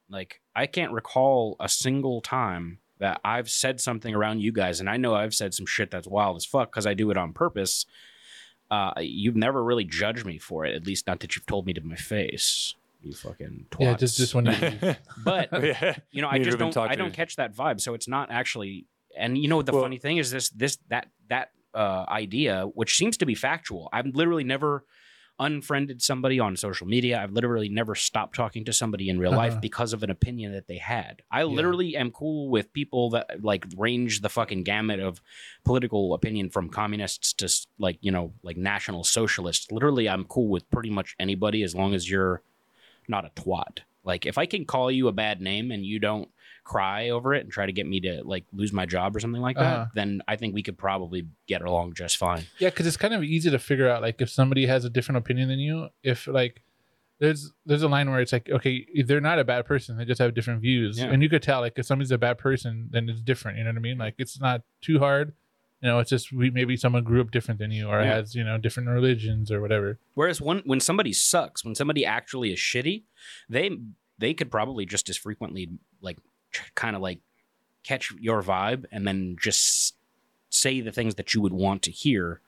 [0.10, 4.90] Like I can't recall a single time that I've said something around you guys, and
[4.90, 7.34] I know I've said some shit that's wild as fuck because I do it on
[7.34, 7.86] purpose.
[8.72, 11.74] Uh, you've never really judged me for it, at least not that you've told me
[11.74, 12.76] to my face.
[13.02, 13.82] You fucking twats.
[13.82, 15.96] Yeah, just just when you But yeah.
[16.12, 17.14] you know, I and just don't I don't you.
[17.14, 17.80] catch that vibe.
[17.80, 21.10] So it's not actually and you know the Well- funny thing is this this that
[21.30, 23.90] that uh idea, which seems to be factual.
[23.94, 24.84] I've literally never
[25.40, 27.22] unfriended somebody on social media.
[27.22, 29.62] I've literally never stopped talking to somebody in real life Uh-huh.
[29.62, 31.22] because of an opinion that they had.
[31.30, 35.22] I literally am cool with people that like range the fucking gamut of
[35.66, 39.72] political opinion from communists to like, you know, like national socialists.
[39.72, 42.42] Literally I'm cool with pretty much anybody as long as you're
[43.08, 43.80] not a twat.
[44.04, 46.30] Like if I can call you a bad name and you don't
[46.66, 49.42] cry over it and try to get me to like lose my job or something
[49.42, 49.86] like that, Uh-huh.
[49.96, 52.44] then I think we could probably get along just fine.
[52.60, 55.20] Yeah, because it's kind of easy to figure out like if somebody has a different
[55.20, 55.88] opinion than you.
[56.04, 56.64] If like
[57.20, 60.20] there's there's a line where it's like okay, they're not a bad person, they just
[60.20, 61.06] have different views, Yeah.
[61.12, 63.58] and you could tell like if somebody's a bad person, then it's different.
[63.58, 63.98] You know what I mean?
[63.98, 65.34] Like it's not too hard.
[65.82, 68.16] You know, it's just we maybe someone grew up different than you or Yeah.
[68.16, 70.00] has you know different religions or whatever.
[70.16, 73.04] Whereas when when somebody sucks, when somebody actually is shitty,
[73.48, 73.70] they
[74.18, 75.70] they could probably just as frequently
[76.02, 76.18] like
[76.76, 77.20] kind of like
[77.84, 79.96] catch your vibe and then just
[80.50, 82.42] say the things that you would want to hear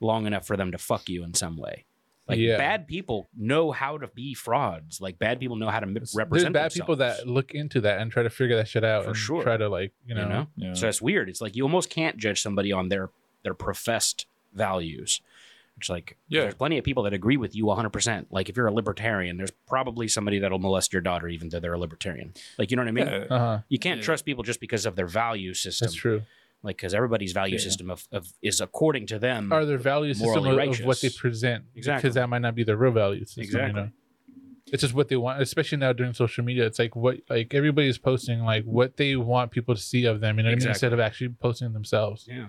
[0.00, 1.84] long enough for them to fuck you in some way.
[2.26, 2.56] Like Yeah.
[2.56, 5.00] bad people know how to be frauds.
[5.00, 7.20] Like bad people know how to mi- There's represent bad people themselves.
[7.24, 9.42] that look into that and try to figure that shit out For and sure.
[9.42, 10.46] try to like you know, you know.
[10.56, 10.72] Yeah.
[10.72, 11.28] So it's weird.
[11.28, 13.10] It's like you almost can't judge somebody on their
[13.42, 15.20] their professed values.
[15.78, 16.42] It's like Yeah.
[16.42, 18.26] there's plenty of people that agree with you 100%.
[18.30, 21.72] Like if you're a libertarian, there's probably somebody that'll molest your daughter even though they're
[21.74, 22.32] a libertarian.
[22.58, 23.06] Like you know what I mean?
[23.06, 23.26] Yeah.
[23.30, 24.04] uh huh, You can't Yeah.
[24.04, 25.86] trust people just because of their value system.
[25.86, 26.22] that's true.
[26.62, 27.60] Like because everybody's value Yeah.
[27.62, 29.52] system of, of is according to them.
[29.52, 31.64] Are their value system morally of, of what they present?
[31.74, 32.02] Exactly.
[32.02, 33.42] because that might not be their real value system.
[33.42, 33.80] Exactly.
[33.80, 33.92] You know?
[34.72, 36.64] It's just what they want, especially now during social media.
[36.64, 40.38] It's like what like everybody's posting like what they want people to see of them,
[40.38, 40.68] you know what I mean?
[40.68, 42.46] Instead of actually posting themselves, yeah.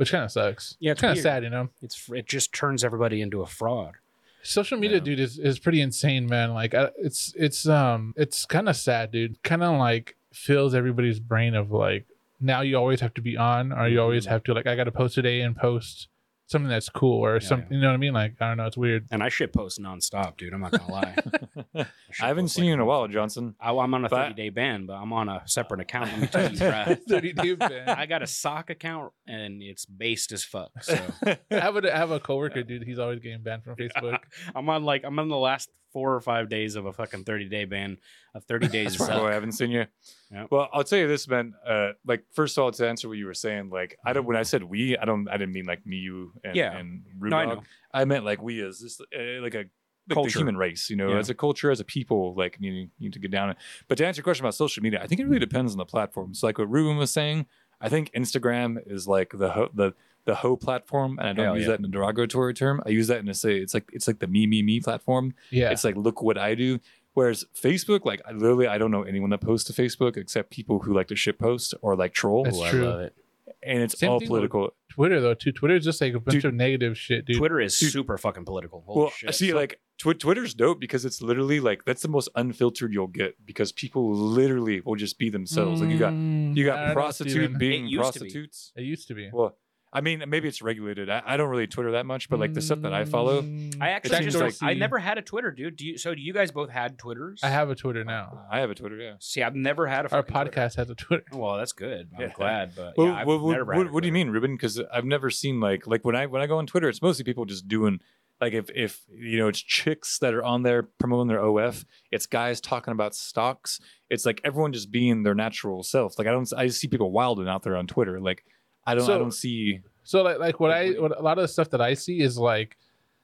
[0.00, 0.76] Which kind of sucks.
[0.80, 1.68] Yeah, it's kind of sad, you know.
[1.82, 3.94] It's it just turns everybody into a fraud.
[4.42, 5.04] Social media, Yeah.
[5.04, 6.54] dude, is, is pretty insane, man.
[6.54, 9.42] Like I, it's it's um it's kind of sad, dude.
[9.42, 12.06] Kind of like fills everybody's brain of like
[12.40, 14.30] now you always have to be on, or you always Mhm.
[14.30, 16.08] have to like I got to post today and post
[16.50, 17.72] something that's cool or Yeah, something.
[17.72, 18.12] You know what I mean?
[18.12, 19.06] Like I don't know, it's weird.
[19.10, 20.52] And I shit post nonstop, dude.
[20.52, 21.14] I'm not gonna lie.
[21.76, 21.78] I
[22.10, 23.06] shit haven't seen like you in a while.
[23.08, 23.54] Johnson.
[23.60, 26.10] I, I'm on a But- 30 day ban, but I'm on a separate account.
[26.12, 26.98] Let me tell you, bruh.
[27.08, 27.88] Thirty day ban.
[27.88, 30.70] I got a sock account and it's based as fuck.
[30.82, 32.82] So I have a I have a coworker, dude.
[32.84, 34.18] He's always getting banned from Facebook.
[34.54, 37.48] I'm on like I'm on the last four or five days of a fucking 30
[37.48, 37.98] day ban
[38.34, 38.96] of 30 days.
[38.96, 39.86] That's why I haven't seen you.
[40.32, 40.48] Yep.
[40.50, 41.54] Well, I'll tell you this, man.
[41.66, 44.26] Uh, like first of all, to answer what you were saying, like I don't.
[44.26, 45.28] When I said we, I don't.
[45.28, 46.76] I didn't mean like me, you, and, Yeah.
[46.76, 47.62] and No, I know.
[47.92, 49.64] I meant like we as this, uh, like a
[50.08, 51.18] like the human race, you know, Yeah.
[51.18, 53.54] as a culture, as a people, like need, need to get down.
[53.86, 55.84] But to answer your question about social media, I think it really depends on the
[55.84, 56.34] platform.
[56.34, 57.46] So, like what Ruben was saying,
[57.80, 59.94] I think Instagram is like the ho- the
[60.26, 61.70] the hoe platform, and I don't Hell use yeah.
[61.72, 62.82] that in a derogatory term.
[62.84, 65.34] I use that in a say it's like it's like the me me me platform.
[65.50, 66.78] Yeah, It's like look what I do.
[67.14, 70.80] Whereas Facebook, like I literally, I don't know anyone that posts to Facebook except people
[70.80, 73.10] who like to shit post or like troll, That's Ooh, I true.
[73.50, 73.68] Love it.
[73.70, 74.70] and it's Same all thing with- political.
[74.90, 75.52] Twitter though too.
[75.52, 76.44] Twitter is just like a bunch Dude.
[76.46, 77.36] of negative shit, dude.
[77.36, 77.92] Twitter is Dude.
[77.92, 78.82] super fucking political.
[78.86, 79.34] Holy well, shit.
[79.34, 83.06] see, So- like tw- Twitter's dope because it's literally like that's the most unfiltered you'll
[83.06, 85.80] get because people literally will just be themselves.
[85.80, 88.24] Like you got Mm, you got don't prostitute being It used to be.
[88.30, 88.72] prostitutes.
[88.76, 89.30] It used to be.
[89.32, 89.56] Well,
[89.92, 91.10] I mean, maybe it's regulated.
[91.10, 93.76] I, I don't really Twitter that much, but like the stuff that I follow, Mm,
[93.80, 95.76] I actually seems just, like- I never had a Twitter, dude.
[95.76, 95.98] Do you?
[95.98, 97.40] So do you guys both had Twitters?
[97.42, 98.42] I have a Twitter now.
[98.50, 98.96] I have a Twitter.
[98.96, 99.14] Yeah.
[99.18, 100.50] See, I've never had a Our fucking Twitter.
[100.60, 101.24] podcast has a Twitter.
[101.32, 102.08] Well, that's good.
[102.14, 102.32] I'm Yeah.
[102.32, 104.24] glad, but Well, yeah, I've what, what, never had what, a what do you Twitter.
[104.26, 104.54] mean, Ruben?
[104.54, 107.24] Because I've never seen like like when I when I go on Twitter, it's mostly
[107.24, 107.98] people just doing
[108.40, 112.26] like if if you know it's chicks that are on there promoting their OF, it's
[112.26, 113.80] guys talking about stocks.
[114.08, 116.16] It's like everyone just being their natural self.
[116.16, 118.20] Like I don't I see people wilding out there on Twitter.
[118.20, 118.44] Like
[118.86, 121.48] I don't I don't see So like like what I what a lot of the
[121.48, 122.76] stuff that I see is like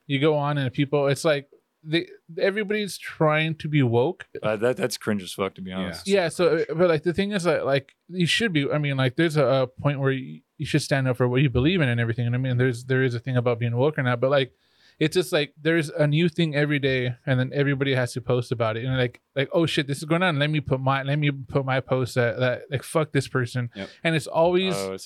[0.06, 1.48] you go on and people it's like
[1.82, 4.26] they everybody's trying to be woke.
[4.42, 6.06] uh, that that's cringe as fuck to be honest.
[6.08, 9.16] Yeah, so but like the thing is that like you should be I mean like
[9.16, 11.88] there's a, a point where you, you should stand up for what you believe in
[11.88, 14.20] and everything and I mean there's there is a thing about being woke or not
[14.20, 14.52] but like
[14.98, 18.50] it's just like there's a new thing every day and then everybody has to post
[18.50, 21.02] about it and like like oh shit this is going on let me put my
[21.02, 23.88] let me put my post that, that like fuck this person Yep.
[24.04, 24.96] and it's always Oh,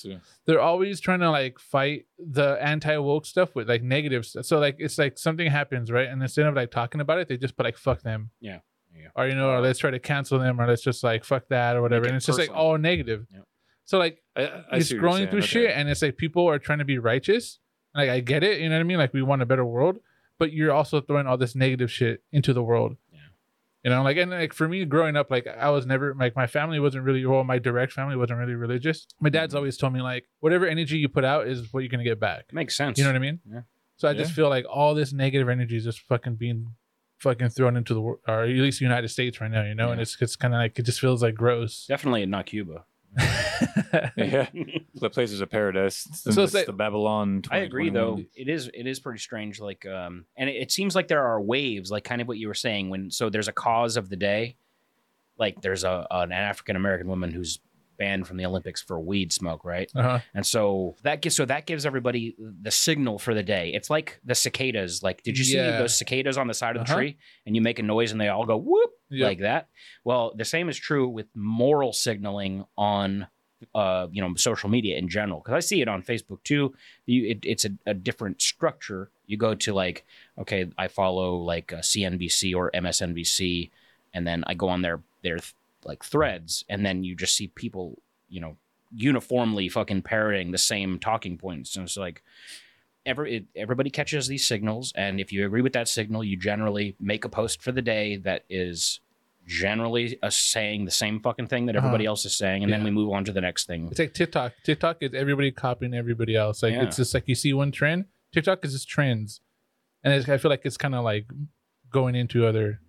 [0.45, 4.45] they're always trying to like fight the anti woke stuff with like negative stuff.
[4.45, 6.07] So like it's like something happens, right?
[6.07, 8.29] And instead of like talking about it, they just put like fuck them.
[8.39, 8.59] Yeah.
[8.95, 9.07] Yeah.
[9.15, 11.75] Or you know, or let's try to cancel them, or let's just like fuck that
[11.75, 12.05] or whatever.
[12.05, 12.65] it And it's just like personal.
[12.65, 13.25] all negative.
[13.33, 13.43] Yep.
[13.85, 15.47] So like I, I it's scrolling through Okay.
[15.47, 17.59] shit, and it's like people are trying to be righteous.
[17.95, 18.97] Like I get it, you know what I mean?
[18.97, 19.97] Like we want a better world,
[20.37, 22.95] but you're also throwing all this negative shit into the world.
[23.11, 23.19] Yeah.
[23.83, 26.47] You know, like and like for me growing up, like I was never like my
[26.47, 29.07] family wasn't really well, my direct family wasn't really religious.
[29.19, 29.33] My Mm-hmm.
[29.33, 32.19] dad's always told me like whatever energy you put out is what you're gonna get
[32.19, 32.53] back.
[32.53, 32.97] Makes sense.
[32.97, 33.39] You know what I mean?
[33.51, 33.61] Yeah.
[33.97, 36.73] So I just feel like all this negative energy is just fucking being
[37.19, 39.63] fucking thrown into the world, or at least the United States right now.
[39.63, 41.85] You know, and it's it's kind of like it just feels like gross.
[41.87, 42.85] Definitely not Cuba.
[44.15, 44.47] Yeah,
[44.95, 46.05] the place is a paradise.
[46.07, 47.41] It's, So it's it's like- the Babylon.
[47.51, 48.19] I agree, though.
[48.35, 49.59] It is it is pretty strange.
[49.59, 52.47] Like, um, and it, it seems like there are waves, like kind of what you
[52.47, 52.89] were saying.
[52.89, 54.55] When so there's a cause of the day,
[55.37, 57.59] like there's a an African American woman who's
[58.01, 59.89] banned from the Olympics for weed smoke, right?
[59.95, 60.19] uh-huh.
[60.33, 62.35] And so that gives so that gives everybody
[62.67, 63.71] the signal for the day.
[63.77, 65.03] It's like the cicadas.
[65.03, 65.77] Like, did you see Yeah.
[65.77, 66.99] those cicadas on the side of the Uh-huh.
[66.99, 67.17] tree?
[67.45, 69.27] And you make a noise, and they all go whoop Yep.
[69.29, 69.67] like that.
[70.03, 73.27] Well, the same is true with moral signaling on,
[73.75, 75.39] uh, you know, social media in general.
[75.41, 76.73] Because I see it on Facebook too.
[77.05, 79.11] You, it, it's a, a different structure.
[79.27, 79.97] You go to like,
[80.41, 83.69] okay, I follow like uh, CNBC or MSNBC,
[84.13, 85.37] and then I go on their their
[85.85, 88.57] like threads, and then you just see people, you know,
[88.93, 91.75] uniformly fucking parroting the same talking points.
[91.75, 92.21] And it's like
[93.05, 96.95] every it, everybody catches these signals, and if you agree with that signal, you generally
[96.99, 98.99] make a post for the day that is
[99.47, 102.91] generally uh, saying the same fucking thing that everybody else is saying, and then we
[102.91, 103.87] move on to the next thing.
[103.89, 104.53] It's like TikTok.
[104.63, 106.61] TikTok is everybody copying everybody else.
[106.63, 106.83] Like Yeah.
[106.83, 108.05] it's just like you see one trend.
[108.31, 109.41] TikTok is just trends,
[110.03, 111.25] and it's, I feel like it's kind of like
[111.89, 112.79] going into other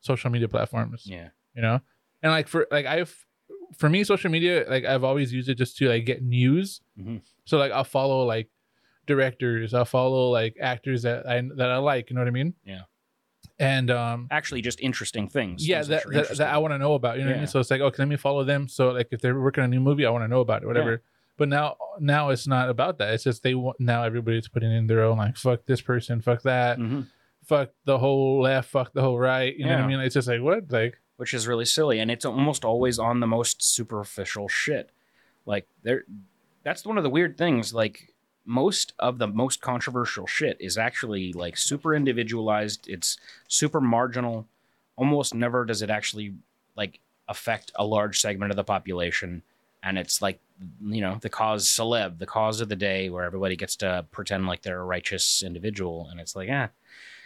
[0.00, 1.02] social media platforms.
[1.06, 1.80] Yeah, You know,
[2.24, 3.14] and like for like I've
[3.78, 6.80] for me social media like I've always used it just to like get news.
[6.98, 7.20] Mhm.
[7.44, 8.48] So like I'll follow like
[9.06, 9.74] directors.
[9.74, 12.10] I'll follow like actors that I that I like.
[12.10, 12.54] You know what I mean?
[12.64, 12.82] Yeah.
[13.58, 15.68] And um actually, just interesting things.
[15.68, 17.38] yeah things that, you're that, that i want to know about you know what i
[17.38, 19.68] mean so it's like okay let me follow them so like if they're working on
[19.70, 21.02] a new movie i want to know about it whatever
[21.36, 24.86] but now now it's not about that it's just they want now everybody's putting in
[24.88, 27.06] their own like fuck this person fuck that Mhm.
[27.44, 30.26] fuck the whole left fuck the whole right you know what i mean it's just
[30.26, 34.48] like what like which is really silly and it's almost always on the most superficial
[34.48, 34.90] shit.
[35.46, 36.04] Like there
[36.62, 38.14] that's one of the weird things like
[38.46, 44.46] most of the most controversial shit is actually like super individualized it's super marginal
[44.96, 46.34] almost never does it actually
[46.76, 49.42] like affect a large segment of the population
[49.82, 50.40] and it's like
[50.82, 54.46] you know the cause celeb the cause of the day where everybody gets to pretend
[54.46, 56.68] like they're a righteous individual and it's like eh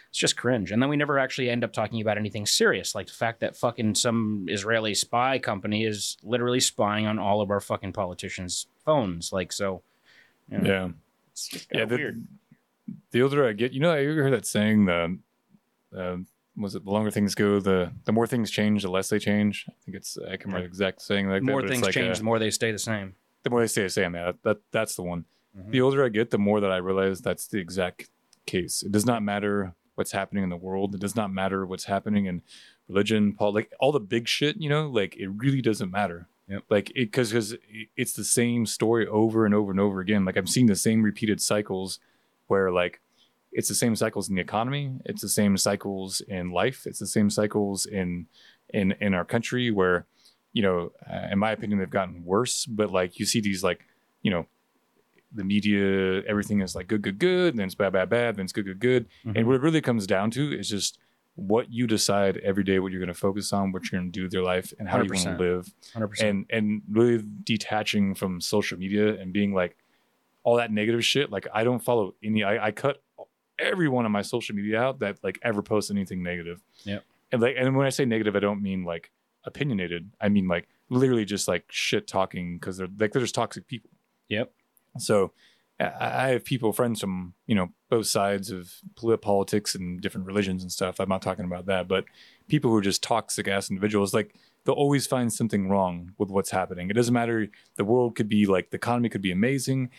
[0.09, 0.71] it's just cringe.
[0.71, 3.55] And then we never actually end up talking about anything serious, like the fact that
[3.55, 9.31] fucking some Israeli spy company is literally spying on all of our fucking politicians' phones.
[9.31, 9.81] Like, so,
[10.51, 10.89] you know, Yeah,
[11.31, 11.85] it's just yeah.
[11.85, 12.27] The, weird.
[13.11, 14.85] the older I get, you know, I heard that saying?
[14.85, 15.19] The
[15.95, 16.17] uh,
[16.57, 19.65] was it the longer things go, the the more things change, the less they change.
[19.69, 21.51] I think it's I can't remember the exact saying like The that.
[21.51, 23.15] more but things like change, a- the more they stay the same.
[23.43, 24.15] the more they stay the same.
[24.15, 25.25] Yeah, that that's the one.
[25.57, 25.71] Mhm.
[25.71, 28.09] The older I get, the more that I realize that's the exact
[28.45, 28.81] case.
[28.83, 30.95] It does not matter what's happening in the world.
[30.95, 32.41] It does not matter what's happening in
[32.87, 34.57] religion, pol like all the big shit.
[34.57, 36.27] You know, like it really doesn't matter.
[36.47, 36.63] Yep.
[36.69, 37.55] Like it because because
[37.95, 40.25] it's the same story over and over and over again.
[40.25, 41.99] Like I'm seeing the same repeated cycles
[42.47, 43.01] where like
[43.51, 47.07] it's the same cycles in the economy it's the same cycles in life it's the
[47.07, 48.27] same cycles in
[48.73, 50.05] in in our country where
[50.53, 53.87] you know uh, in my opinion they've gotten worse but like you see these like
[54.21, 54.45] you know
[55.33, 58.53] the media everything is like good good good then it's bad bad bad then it's
[58.53, 59.37] good good good Mhm.
[59.37, 60.97] and what it really comes down to is just
[61.35, 64.19] what you decide every day what you're going to focus on what you're going to
[64.19, 66.21] do with your life and how you want to live 100%.
[66.29, 69.77] and and really detaching from social media and being like
[70.43, 73.01] all that negative shit like i don't follow any i, I cut
[73.59, 76.99] every one of my social media out that like ever posts anything negative Yeah.
[77.31, 79.11] and like and when i say negative i don't mean like
[79.45, 83.67] opinionated i mean like literally just like shit talking because they're like they're just toxic
[83.67, 83.91] people
[84.29, 84.51] Yep.
[84.97, 85.31] So
[85.79, 90.61] I have people, friends from you know both sides of polit- politics and different religions
[90.61, 90.99] and stuff.
[90.99, 92.05] I'm not talking about that, but
[92.49, 96.51] people who are just toxic ass individuals, like they'll always find something wrong with what's
[96.51, 96.89] happening.
[96.89, 97.47] It doesn't matter.
[97.75, 99.89] The world could be like the economy could be amazing,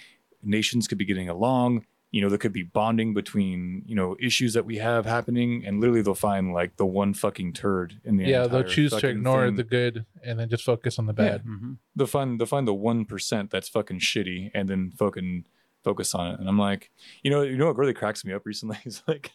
[0.42, 1.86] nations could be getting along.
[2.12, 5.80] You know, there could be bonding between you know issues that we have happening, and
[5.80, 9.46] literally they'll find like the one fucking turd in the yeah they'll choose to ignore
[9.46, 11.76] thing the good and then just focus on the bad Mhm.
[11.94, 15.44] they'll find they'll find the one percent that's fucking shitty, and then fucking
[15.84, 16.40] focus on it.
[16.40, 16.90] And I'm like,
[17.22, 19.30] you know, you know what really cracks me up recently is like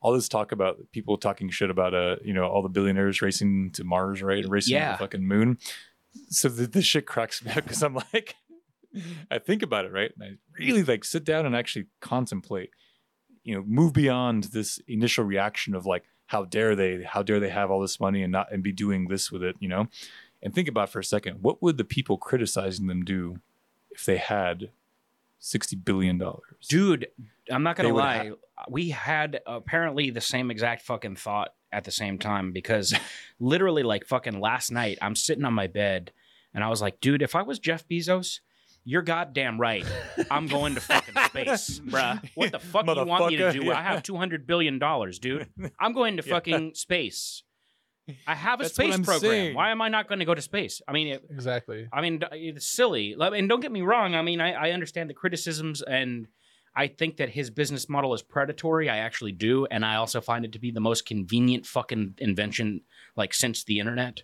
[0.00, 3.70] all this talk about people talking shit about uh, you know, all the billionaires racing
[3.72, 4.44] to Mars, right?
[4.48, 5.58] Racing to the fucking moon.
[6.30, 8.34] So the, this shit cracks me up because I'm like,
[9.30, 10.12] I think about it, right?
[10.18, 12.70] And I really like sit down and actually contemplate,
[13.42, 17.48] you know, move beyond this initial reaction of like, how dare they, how dare they
[17.48, 19.88] have all this money and not and be doing this with it, you know?
[20.42, 23.40] And think about for a second, what would the people criticizing them do
[23.90, 24.70] if they had
[25.38, 26.66] sixty billion dollars?
[26.68, 27.06] dude
[27.50, 28.32] i'm not gonna lie
[28.68, 32.94] we had apparently the same exact fucking thought at the same time because
[33.40, 36.12] literally like fucking last night i'm sitting on my bed
[36.54, 38.40] and i was like dude if i was jeff bezos
[38.88, 39.84] you're goddamn right
[40.30, 43.64] i'm going to fucking space bruh what the fuck do you want me to do
[43.66, 43.78] yeah.
[43.78, 45.46] i have 200 billion dollars dude
[45.78, 47.42] i'm going to fucking space
[48.26, 49.54] i have a That's what space I'm program saying.
[49.54, 51.86] why am i not going to go to space i mean it, Exactly.
[51.92, 53.14] I mean, d- it's silly.
[53.14, 54.14] Like, And don't get me wrong.
[54.14, 56.26] I mean, I, I understand the criticisms, and
[56.74, 58.88] I think that his business model is predatory.
[58.88, 62.82] I actually do, and I also find it to be the most convenient fucking invention,
[63.16, 64.22] like since the internet.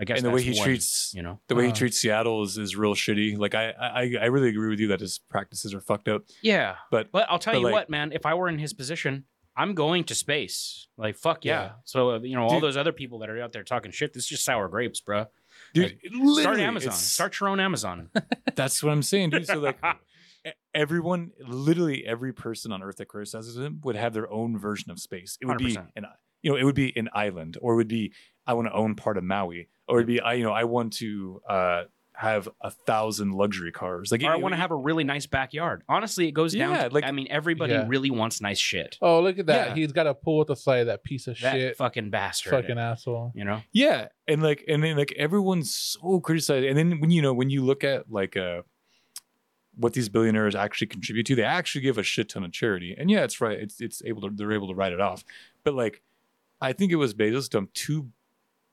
[0.00, 1.74] I guess and the way he one, treats you know, the way he Uh.
[1.74, 3.36] treats Seattle is, is real shitty.
[3.36, 6.22] Like I, I I really agree with you that his practices are fucked up.
[6.42, 6.76] yeah.
[6.90, 8.12] But- but I'll tell but, you like- what, man.
[8.12, 9.24] If I were in his position.
[9.56, 10.86] I'm going to space.
[10.96, 11.60] Like fuck yeah.
[11.62, 11.70] Yeah.
[11.84, 14.14] So uh, you know all Dude- those other people that are out there talking shit.
[14.14, 15.26] This is just sour grapes, bro.
[15.74, 16.92] Dude, Like, Start Amazon.
[16.92, 18.10] Start your own Amazon.
[18.54, 19.46] That's what I'm saying, dude.
[19.48, 19.78] So like
[20.74, 24.98] everyone, literally every person on Earth that criticizes him would have their own version of
[25.00, 25.36] space.
[25.40, 25.88] It would be 100%.
[25.96, 26.06] an
[26.42, 28.12] you know, it would be an island, or it would be
[28.46, 30.94] I want to own part of Maui, or it'd be I you know I want
[30.94, 31.82] to uh
[32.14, 34.12] have a thousand luxury cars.
[34.12, 35.82] Like or I want to have a really nice backyard.
[35.88, 36.72] Honestly, it goes down.
[36.72, 37.86] Yeah, to, like- I mean, everybody Yeah.
[37.88, 38.98] really wants nice shit.
[39.00, 39.68] Oh, look at that.
[39.68, 39.74] Yeah.
[39.76, 40.88] He's got a pool with the side.
[40.88, 41.76] That piece of That shit.
[41.78, 42.50] fucking bastard.
[42.50, 43.32] Fucking asshole.
[43.34, 43.62] you know.
[43.72, 47.48] Yeah, and like and then like everyone's so criticized, and then when you know when
[47.48, 48.62] you look at like uh
[49.76, 53.10] what these billionaires actually contribute to, they actually give a shit ton of charity, and
[53.10, 55.24] yeah, it's right, it's it's able to they're able to write it off,
[55.64, 56.02] but like
[56.60, 58.08] I think it was Bezos dumped two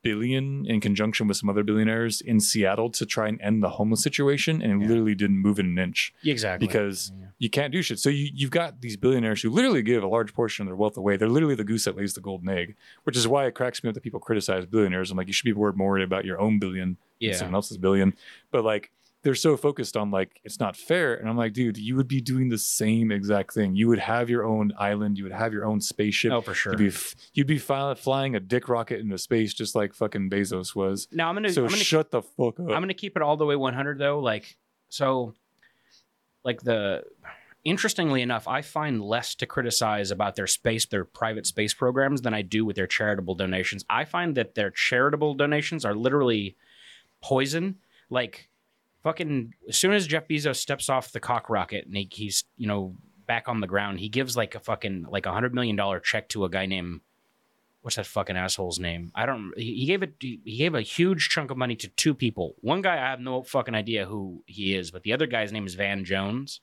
[0.04, 4.02] billion in conjunction with some other billionaires in Seattle to try and end the homeless
[4.02, 4.89] situation, and it Yeah.
[4.89, 6.65] literally didn't move it an inch Exactly.
[6.67, 7.28] because Yeah.
[7.39, 8.00] you can't do shit.
[8.00, 10.95] So you, you've got these billionaires who literally give a large portion of their wealth
[10.97, 11.17] away.
[11.17, 13.89] They're literally the goose that lays the golden egg, which is why it cracks me
[13.89, 15.12] up that people criticize billionaires.
[15.12, 18.13] I'm like, you should be worried more about your own billion than someone else's billion.
[18.52, 18.91] But like,
[19.28, 21.16] they're so focused on like it's not fair.
[21.16, 23.76] And I'm like, dude, you would be doing the same exact thing.
[23.76, 25.18] You would have your own island.
[25.18, 26.32] You would have your own spaceship.
[26.32, 26.72] Oh, for sure.
[26.72, 30.74] You'd be f- you'd be flying a dick rocket into space just like fucking Bezos
[30.78, 31.10] was.
[31.12, 31.52] now I'm gonna.
[31.52, 32.70] So I'm gonna shut the fuck up.
[32.70, 34.20] I'm gonna keep it all the way 100 though.
[34.20, 34.56] Like
[34.88, 35.34] so,
[36.46, 37.04] like the
[37.66, 42.34] interestingly enough, I find less to criticize about their space, their private space programs, than
[42.34, 43.84] I do with their charitable donations.
[43.90, 46.56] I find that their charitable donations are literally
[47.22, 47.80] poison.
[48.10, 48.48] Like
[49.08, 52.67] fucking as soon as Jeff Bezos steps off the cock rocket and he, he's you
[52.67, 52.93] know
[53.26, 56.28] back on the ground, he gives like a fucking like a hundred million dollar check
[56.30, 57.00] to a guy named
[57.82, 59.13] what's that fucking asshole's name?
[59.15, 59.54] I don't.
[59.56, 60.15] He, he gave it.
[60.20, 62.56] He gave a huge chunk of money to two people.
[62.60, 65.65] One guy I have no fucking idea who he is, but the other guy's name
[65.65, 66.60] is Van Jones.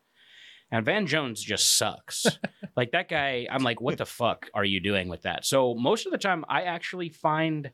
[0.71, 2.27] And Van Jones just sucks.
[2.77, 5.47] like that guy, I'm like, what the fuck are you doing with that?
[5.47, 7.71] So most of the time, I actually find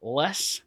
[0.00, 0.60] less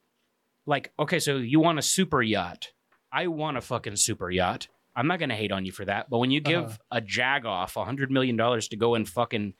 [0.65, 2.71] like, okay, so you want a super yacht.
[3.15, 4.67] I want a fucking super yacht.
[4.95, 6.09] I'm not gonna hate on you for that.
[6.09, 6.77] But when you give Uh-huh.
[6.91, 9.53] a jag off a hundred million dollars to go and fucking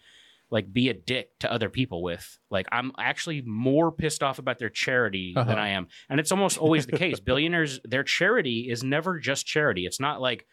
[0.51, 4.59] like be a dick to other people with, like I'm actually more pissed off about
[4.59, 5.59] their charity than Uh-huh.
[5.59, 5.87] I am.
[6.09, 7.19] And it's almost always the case.
[7.31, 9.85] Billionaires, their charity is never just charity.
[9.85, 10.45] It's not like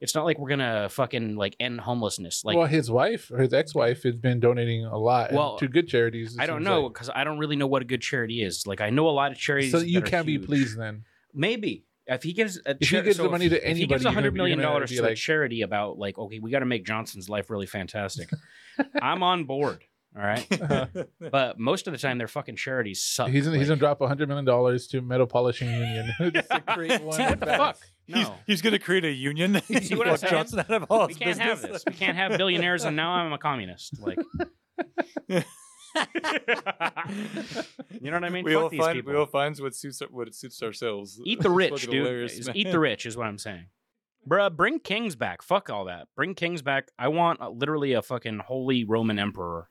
[0.00, 2.44] it's not like we're gonna fucking like end homelessness.
[2.44, 5.88] Like well, his wife or his ex-wife has been donating a lot Well, to good
[5.88, 6.36] charities.
[6.38, 6.92] I don't know like.
[6.94, 8.66] because I don't really know what a good charity is.
[8.66, 9.72] Like I know a lot of charities.
[9.72, 11.04] So you can't be pleased then.
[11.32, 14.04] Maybe if he gives a If he gives so the money to if he gives
[14.04, 16.66] a you're gonna- million dollars to a like- charity about like okay, we got to
[16.66, 18.28] make Johnson's life really fantastic.
[19.02, 19.82] I'm on board.
[20.16, 20.46] All right,
[21.32, 23.30] but most of the time their fucking charities suck.
[23.30, 26.12] He's gonna, he's gonna drop a hundred million dollars to metal polishing union.
[26.32, 27.78] Just to create one See what the fuck?
[28.06, 29.60] He's, No, he's gonna create a union.
[29.62, 31.82] See what I'm Johnson out of all we can't have this.
[31.84, 33.98] We can't have billionaires, and now I'm a communist.
[34.00, 34.18] Like,
[38.00, 38.44] you know what I mean?
[38.44, 39.12] we Fuck all these find people.
[39.12, 41.20] we all finds what suits our- what suits ourselves.
[41.24, 41.94] Eat the rich, dude.
[41.94, 42.50] hilarious, Is.
[42.54, 43.66] Eat the rich is what I'm saying.
[44.28, 45.42] Bruh, bring kings back.
[45.42, 46.08] Fuck all that.
[46.16, 46.88] Bring kings back.
[46.98, 49.68] I want uh, literally a fucking holy Roman emperor.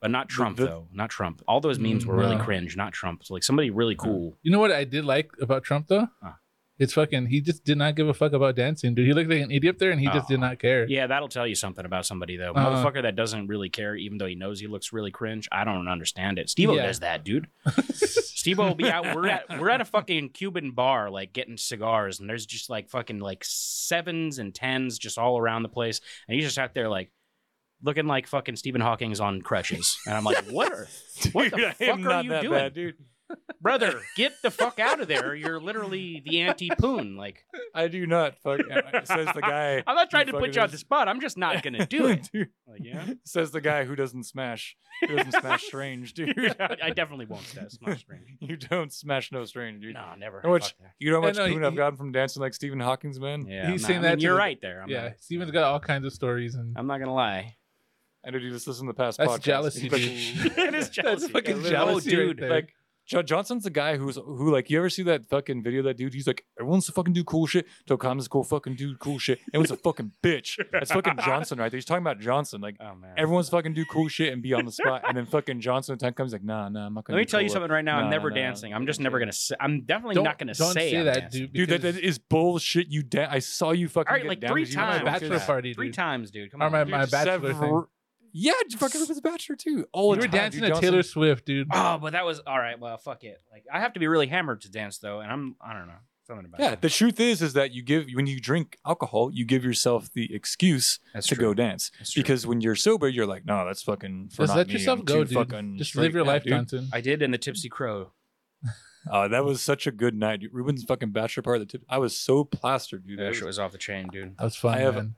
[0.00, 0.88] But not Trump, the- though.
[0.92, 1.42] Not Trump.
[1.48, 2.76] All those memes were really cringe.
[2.76, 3.24] Not Trump.
[3.24, 4.36] So, like somebody really cool.
[4.42, 6.06] You know what I did like about Trump though?
[6.22, 6.32] Huh.
[6.78, 7.26] It's fucking.
[7.26, 9.06] He just did not give a fuck about dancing, dude.
[9.06, 10.42] He looked like an idiot up there, and he just did Oh.
[10.42, 10.86] not care.
[10.88, 12.52] Yeah, that'll tell you something about somebody though.
[12.52, 12.70] Uh-huh.
[12.84, 15.48] Motherfucker that doesn't really care, even though he knows he looks really cringe.
[15.50, 16.48] I don't understand it.
[16.50, 16.86] Steve Yeah.
[16.86, 17.48] does that, dude.
[17.94, 19.14] Steve will be out.
[19.16, 22.88] We're at we're at a fucking Cuban bar, like getting cigars, and there's just like
[22.88, 26.88] fucking like sevens and tens just all around the place, and he's just out there
[26.88, 27.10] like
[27.82, 30.88] looking like fucking Stephen Hawking's on crutches, and I'm like, what are
[31.32, 32.52] what the Dude, I fuck am are not you that doing?
[32.54, 32.94] bad, dude.
[33.60, 34.00] Brother?
[34.16, 35.34] Get the fuck out of there!
[35.34, 37.16] You're literally the anti-poon.
[37.16, 38.60] Like I do not fuck.
[38.70, 39.82] Uh, uh, says the guy.
[39.86, 41.08] I'm not trying to put you on the spot.
[41.08, 42.28] I'm just not gonna do it.
[42.32, 43.06] Dude, Like, yeah.
[43.24, 44.76] Says the guy who doesn't smash.
[45.06, 46.36] Who doesn't smash strange, dude.
[46.60, 47.80] I definitely won't uh, test.
[47.86, 48.28] Not strange.
[48.40, 49.94] You don't smash no strange, dude.
[49.94, 50.40] No, never.
[50.42, 52.80] How much- You know how much no, boon he- I've gotten from dancing like Stephen
[52.80, 53.46] Hawking's man?
[53.46, 54.82] Yeah, He's I'm saying not- I that mean, you're the- right there.
[54.82, 55.02] I'm yeah.
[55.02, 57.56] not, Steven's got all kinds of stories, and I'm not gonna lie.
[58.26, 59.40] I know you just listen to the past That's podcast.
[59.42, 60.08] jealousy, But- dude.
[60.08, 61.28] it is That's jealousy.
[61.28, 62.38] fucking Yeah, oh, jealousy, oh, right dude.
[62.38, 62.50] there.
[62.50, 62.74] like
[63.08, 65.96] John Johnson's the guy who's who like you ever see that fucking video of that
[65.96, 66.12] dude?
[66.14, 67.66] He's like, everyone's to fucking do cool shit.
[67.88, 69.38] Tokam's cool fucking do cool shit.
[69.54, 70.58] Everyone's a fucking bitch.
[70.70, 71.78] That's fucking Johnson right there.
[71.78, 72.60] He's talking about Johnson.
[72.60, 73.14] Like Oh man.
[73.16, 75.02] everyone's fucking do cool shit and be on the spot.
[75.08, 77.20] And then fucking Johnson at the time comes like, nah, nah, I'm not gonna Let
[77.20, 77.54] me do tell you cool.
[77.54, 77.96] something right now.
[77.98, 78.74] I'm Nah, never nah, dancing.
[78.74, 79.32] I'm just never gonna.
[79.32, 81.40] Say, I'm definitely don't, not gonna don't say, say I'm that, dancing.
[81.46, 81.52] dude.
[81.54, 82.88] Dude, that, because- that is bullshit.
[82.88, 84.86] You da- I saw you fucking All right, get like down three because you were
[84.86, 84.98] times.
[85.04, 85.94] my bachelor bachelor party, Three dude.
[85.94, 86.50] times, dude.
[86.52, 86.72] Come Or on.
[86.72, 87.10] my- dude.
[87.10, 87.84] bachelor thing.
[88.40, 89.86] Yeah, fucking with his bachelor too.
[89.92, 90.66] All you the were time, dancing dude.
[90.68, 91.68] to Johnson- Taylor Swift, dude.
[91.72, 92.78] Oh, but that was all right.
[92.78, 93.40] Well, fuck it.
[93.50, 95.56] Like I have to be really hammered to dance though, and I'm.
[95.60, 95.94] I don't know
[96.26, 96.60] something about.
[96.60, 96.82] Yeah, that.
[96.82, 100.32] the truth is, is that you give when you drink alcohol, you give yourself the
[100.34, 101.46] excuse That's to true.
[101.46, 101.90] go dance.
[101.98, 102.22] That's true.
[102.22, 104.72] Because when you're sober, you're like, no, that's fucking for Just not let me.
[104.74, 105.34] yourself I'm go, too dude.
[105.50, 106.50] fucking Just straight." live your Yeah, life, dude.
[106.52, 106.88] Johnson.
[106.92, 108.12] I did in the Tipsy Crow.
[109.10, 110.40] Uh, that was such a good night.
[110.40, 110.52] dude.
[110.52, 111.60] Ruben's fucking bachelor party.
[111.60, 113.18] The tip, I was so plastered, dude.
[113.18, 114.36] That That shit was was off the chain, dude.
[114.36, 115.14] That was fun, I have- man.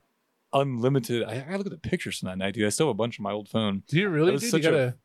[0.53, 1.23] Unlimited.
[1.23, 2.65] I, I gotta look at the pictures from that night, dude.
[2.65, 3.83] I still have a bunch on my old phone.
[3.87, 4.47] Do you really, was dude?
[4.47, 4.95] You such a- gotta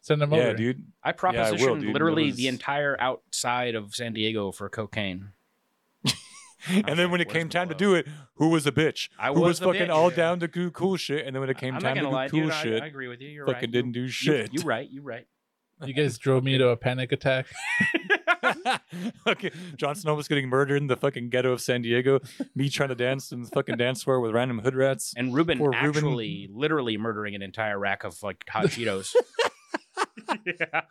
[0.00, 0.54] send them Yeah, over.
[0.56, 0.84] dude.
[1.02, 1.92] I I will, propositioned dude.
[1.92, 5.30] Literally was- the entire outside of San Diego for cocaine.
[6.68, 9.08] And then when it came the time to do it, who was a bitch?
[9.20, 9.94] I who was was, fucking bitch.
[9.94, 12.08] all down to do cool shit, and then when it came I'm time to do
[12.08, 12.54] lie, cool dude.
[12.54, 13.28] Shit, I, agree with you.
[13.28, 13.70] You're fucking right.
[13.70, 14.52] didn't do You- shit.
[14.52, 14.90] You, right.
[14.90, 15.28] You right.
[15.84, 17.46] You guys drove me to a panic attack.
[19.26, 22.20] okay, Johnson was getting murdered in the fucking ghetto of San Diego.
[22.54, 25.12] Me trying to dance in the fucking dance floor with random hood rats.
[25.16, 25.88] And Ruben Poor Ruben.
[25.88, 29.14] actually, literally murdering an entire rack of like hot Cheetos.
[30.44, 30.80] yeah.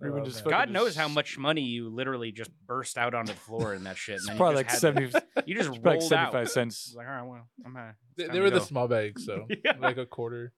[0.00, 3.14] Ruben Oh, just fucking God knows just- how much money you literally just burst out
[3.14, 4.16] onto the floor in that shit.
[4.16, 6.46] It's And then probably you like just had- seventy, You just probably like rolled seventy-five
[6.46, 6.50] out.
[6.50, 6.92] cents.
[6.96, 7.92] Like, all right, well, I'm high.
[8.16, 8.64] They, It's they time were to the go.
[8.64, 9.74] small bags, so Yeah.
[9.80, 10.52] like a quarter.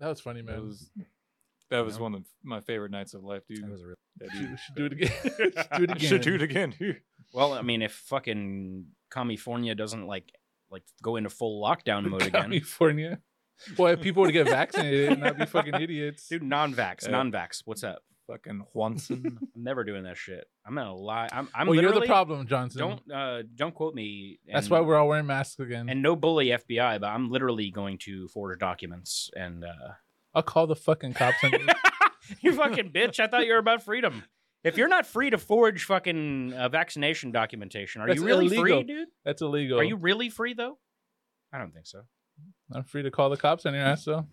[0.00, 0.74] That was funny, That man.
[1.70, 2.02] Was that was Yeah.
[2.02, 3.64] one of my favorite nights of life, dude.
[3.64, 4.98] That was a real- Yeah, Should, dude.
[5.00, 5.52] we should do it again.
[5.68, 5.98] Should do it again.
[5.98, 7.00] should do it again, dude.
[7.32, 10.32] Well, I mean, if fucking California doesn't like
[10.70, 13.20] like go into full lockdown mode again, California.
[13.76, 16.28] Well, if people would get vaccinated and not be fucking idiots.
[16.28, 17.10] dude, non-vax, Yeah.
[17.10, 17.62] non-vax.
[17.64, 18.02] What's up?
[18.28, 19.24] Fucking Juanson.
[19.56, 20.44] I'm never doing that shit.
[20.66, 21.28] I'm gonna lie.
[21.32, 21.48] I'm.
[21.54, 22.78] I'm well, you're the problem, Johnson.
[22.80, 24.38] Don't uh don't quote me.
[24.46, 25.88] That's why we're all wearing masks again.
[25.88, 29.68] and no bully FBI, but I'm literally going to forge documents and uh
[30.38, 31.66] I'll call the fucking cops on you.
[32.40, 33.18] you fucking bitch.
[33.18, 34.22] I thought you were about freedom.
[34.62, 38.84] If you're not free to forge fucking uh, vaccination documentation, are That's you really free,
[38.84, 39.08] dude?
[39.24, 39.80] That's illegal.
[39.80, 40.78] Are you really free though?
[41.52, 42.02] I don't think so.
[42.72, 44.26] I'm free to call the cops on your ass, though.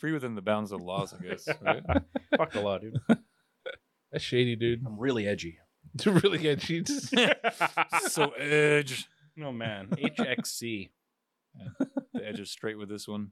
[0.00, 1.48] Free within the bounds of the laws, I guess.
[1.60, 1.82] Right?
[2.36, 2.98] Fuck the law, dude.
[4.12, 4.82] That's shady, dude.
[4.84, 5.58] I'm really edgy.
[5.98, 7.12] To really get cheats.
[8.08, 9.06] so edge.
[9.40, 10.90] oh man, HXC.
[12.14, 13.30] The edge is straight with this one.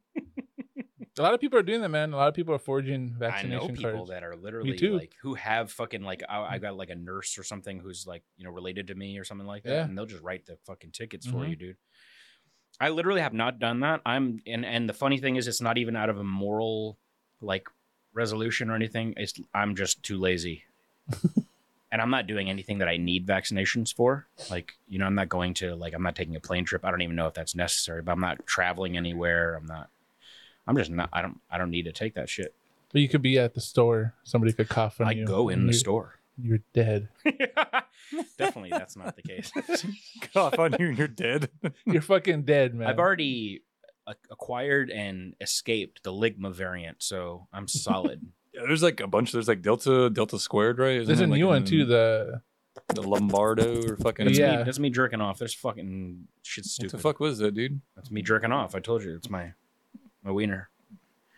[1.19, 2.13] A lot of people are doing that, man.
[2.13, 3.53] A lot of people are forging vaccination.
[3.53, 4.11] I vaccination know people cards.
[4.11, 7.43] that are literally like who have fucking like I, I got like a nurse or
[7.43, 9.85] something who's like you know related to me or something like that, Yeah.
[9.85, 11.51] and they'll just write the fucking tickets for Mhm.
[11.51, 11.77] you, dude.
[12.79, 14.03] I literally have not done that.
[14.05, 16.99] I'm and and the funny thing is, it's not even out of a moral
[17.41, 17.69] like
[18.13, 19.15] resolution or anything.
[19.17, 20.65] It's I'm just too lazy,
[21.91, 24.27] and I'm not doing anything that I need vaccinations for.
[24.51, 26.85] Like you know, I'm not going to like I'm not taking a plane trip.
[26.85, 29.55] I don't even know if that's necessary, but I'm not traveling anywhere.
[29.55, 29.89] I'm not.
[30.67, 31.09] I'm just not.
[31.13, 31.41] I don't.
[31.51, 32.55] I don't need to take that shit.
[32.93, 34.15] But you could be at the store.
[34.25, 35.25] Somebody could cough on I you.
[35.27, 36.15] go in the you're- store.
[36.39, 37.09] You're dead.
[38.39, 39.51] Definitely, that's not the case.
[40.35, 41.49] Cough on you and you're dead.
[41.87, 42.89] You're fucking dead, man.
[42.89, 43.63] I've already
[44.07, 48.21] a- acquired and escaped the Ligma variant, so I'm solid.
[48.53, 49.33] Yeah, there's like a bunch.
[49.33, 50.97] There's like Delta, Delta squared, right?
[50.97, 51.85] Isn't There's a it like new one in too.
[51.87, 52.43] The
[52.89, 54.27] The Lombardo or fucking.
[54.27, 54.59] That's Yeah.
[54.59, 55.39] me, that's me jerking off.
[55.39, 56.85] There's fucking shit stupid.
[56.85, 56.99] What stupid.
[56.99, 57.81] the fuck was that, dude?
[57.97, 58.75] That's me jerking off.
[58.75, 59.53] I told you, it's my
[60.27, 60.69] my wiener.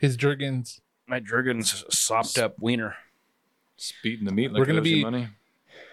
[0.01, 0.80] his Jergens.
[1.07, 2.97] My Jergens sopped up wiener.
[3.76, 5.28] Speeding the meat like We're gonna it owes you be- money.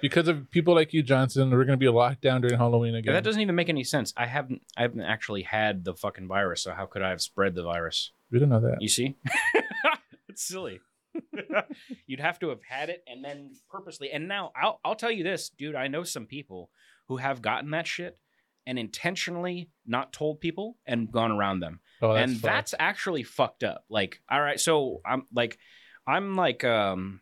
[0.01, 3.13] Because of people like you, Johnson, we're gonna be locked down during Halloween Yeah, again.
[3.13, 4.13] that doesn't even make any sense.
[4.17, 7.53] I haven't I haven't actually had the fucking virus, so how could I have spread
[7.55, 8.11] the virus?
[8.31, 8.81] we don't know that.
[8.81, 9.15] You see?
[10.29, 10.79] it's silly.
[12.07, 14.11] You'd have to have had it and then purposely.
[14.11, 15.75] And now I'll I'll tell you this, dude.
[15.75, 16.69] I know some people
[17.07, 18.17] who have gotten that shit
[18.67, 21.79] and intentionally not told people and gone around them.
[22.05, 22.43] Oh, that's and fucked.
[22.53, 23.85] that's actually fucked up.
[23.89, 25.57] Like, all right, so I'm like,
[26.07, 27.21] I'm like, um,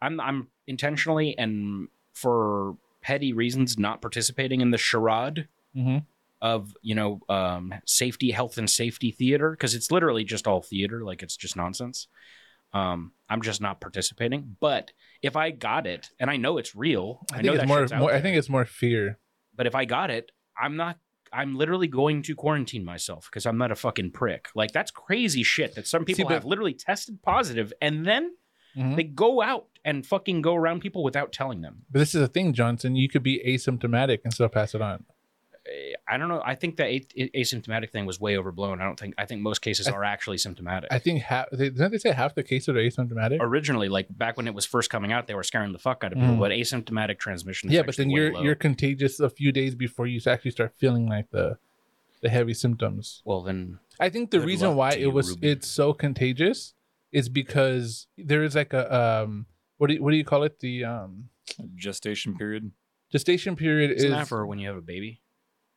[0.00, 6.04] I'm I'm intentionally and for petty reasons not participating in the charade Mhm.
[6.40, 11.04] of you know um, safety, health, and safety theater because it's literally just all theater.
[11.04, 12.08] Like it's just nonsense.
[12.74, 14.56] Um, I'm just not participating.
[14.60, 17.60] But if I got it, and I know it's real, I, I, think know it's
[17.62, 17.98] that more.
[17.98, 19.18] more I think it's more fear.
[19.54, 20.98] But if I got it, I'm not.
[21.32, 24.48] I'm literally going to quarantine myself because I'm not a fucking prick.
[24.54, 28.34] Like that's crazy shit that some people but- have literally tested positive and then
[28.76, 28.96] Mhm.
[28.96, 31.82] they go out and fucking go around people without telling them.
[31.90, 32.96] But this is the thing, Johnson.
[32.96, 35.04] You could be asymptomatic and still pass it on.
[35.66, 36.42] Eh, I don't know.
[36.44, 38.80] I think the a- asymptomatic thing was way overblown.
[38.80, 39.14] I don't think.
[39.16, 40.88] I think most cases I- are actually symptomatic.
[40.92, 41.46] I think half.
[41.52, 43.38] They, didn't they say half the cases are asymptomatic?
[43.40, 46.12] Originally, like back when it was first coming out, they were scaring the fuck out
[46.12, 46.34] of people.
[46.34, 46.40] Mm.
[46.40, 47.68] But asymptomatic transmission.
[47.70, 48.42] Is yeah, but then way you're low.
[48.42, 51.58] you're contagious a few days before you actually start feeling like the
[52.22, 53.22] the heavy symptoms.
[53.24, 53.78] well then.
[54.00, 55.50] I think the reason why it was Ruby.
[55.50, 56.74] it's so contagious
[57.12, 58.92] is because there is like a
[59.22, 59.46] um
[59.78, 61.28] what do you, what do you call it the um
[61.76, 62.70] Gestation period.
[63.12, 65.20] gestation period Isn't is that for when you have a baby?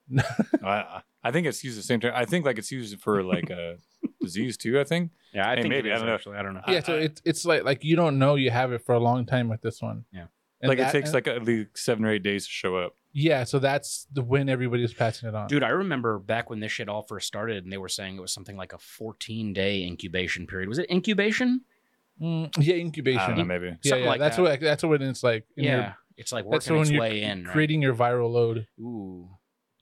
[0.64, 2.14] I, I think it's used the same time.
[2.16, 3.78] I think like it's used for like a
[4.22, 4.80] disease too.
[4.80, 5.12] I think.
[5.34, 6.14] Yeah, I Hey, think maybe, I don't know.
[6.14, 6.62] Actually, I don't know.
[6.68, 9.26] yeah so it's it's like like you don't know you have it for a long
[9.26, 10.28] time with this one Yeah.
[10.62, 12.78] And like that- it takes and- like at least seven or eight days to show
[12.78, 12.96] up.
[13.12, 16.72] yeah so that's the when everybody's passing it on Dude, I remember back when this
[16.72, 19.84] shit all first started, and they were saying it was something like a 14 day
[19.84, 20.70] incubation period.
[20.70, 21.62] Was it incubation?
[22.22, 23.66] Mm, yeah I incubation don't know, maybe.
[23.66, 24.42] yeah, something yeah like that's that.
[24.44, 27.02] what that's what it's like in your- Yeah, it's like that's working when its you're
[27.02, 27.44] way in.
[27.44, 27.52] right?
[27.52, 29.28] creating your viral load Ooh,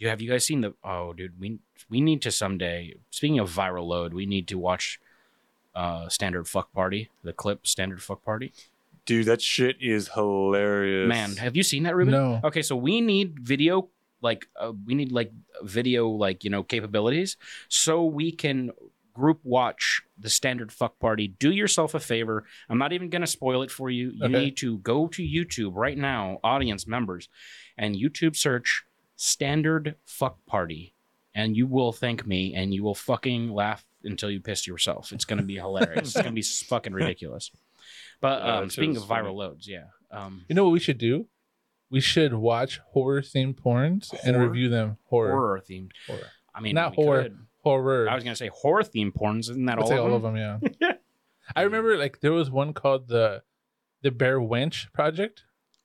[0.04, 0.74] you have you guys seen the?
[0.84, 2.94] Oh, dude, we we need to someday.
[3.10, 5.00] Speaking of viral load, we need to watch
[5.76, 8.52] uh standard fuck party, the clip standard fuck party.
[9.06, 11.08] Dude, that shit is hilarious.
[11.10, 12.12] Man, have you seen that, Ruben?
[12.14, 13.90] no Okay, so we need video,
[14.22, 15.32] like uh, we need like
[15.64, 17.38] video, like you know, capabilities,
[17.70, 18.72] so we can
[19.14, 21.28] group watch the standard fuck party.
[21.28, 22.46] Do yourself a favor.
[22.70, 24.12] I'm not even gonna spoil it for you.
[24.16, 24.34] You Okay.
[24.46, 27.30] need to go to YouTube right now, audience members,
[27.78, 28.86] and YouTube search
[29.16, 30.94] standard fuck party,
[31.36, 35.12] and you will thank me, and you will fucking laugh until you piss yourself.
[35.12, 36.10] It's gonna be hilarious.
[36.10, 37.52] it's gonna be fucking ridiculous.
[38.22, 39.30] But Yeah, um, that speaking of viral funny.
[39.36, 39.86] loads, yeah.
[40.12, 41.28] Um, you know what we should do
[41.90, 44.48] we should watch horror themed porns and Horror?
[44.50, 45.92] review them horror horror themed.
[46.08, 46.28] Horror.
[46.56, 47.24] I mean, Not we horror.
[47.24, 47.38] could.
[47.64, 49.42] horror I was gonna say horror themed porns.
[49.52, 50.36] Isn't that I'd all, say of, all them?
[50.36, 50.94] of them yeah
[51.56, 53.44] I remember like there was one called the
[54.02, 55.44] the Bare Wench Project,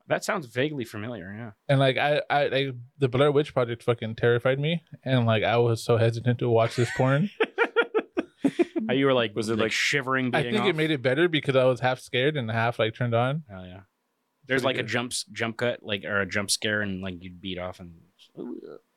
[0.09, 1.33] That sounds vaguely familiar.
[1.37, 1.51] Yeah.
[1.69, 2.67] and like I I like
[2.99, 6.77] the Blair Witch Project fucking terrified me, and like I was so hesitant to watch
[6.77, 7.31] this porn.
[8.89, 10.35] How you were like, Was it like, like- shivering?
[10.35, 10.69] I think off?
[10.69, 13.43] it made it better because I was half scared and half like turned on.
[13.51, 13.81] Hell yeah.
[14.47, 17.41] There's Pretty like a jump jump cut, like or a jump scare, and like you'd
[17.41, 17.93] beat off and.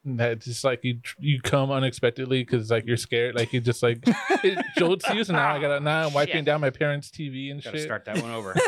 [0.06, 3.84] And That just like you you come unexpectedly because like you're scared, like you just
[3.84, 4.00] like
[4.44, 5.24] it jolts you.
[5.26, 6.46] So now I gotta now I'm wiping Shit.
[6.46, 7.86] down my parents' TV and Gotta shit.
[7.86, 8.56] start that one over.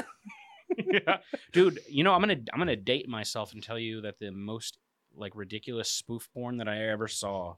[0.78, 1.18] yeah,
[1.52, 1.80] dude.
[1.90, 4.78] You know, I'm gonna I'm gonna date myself and tell you that the most
[5.16, 7.56] like ridiculous spoof porn that I ever saw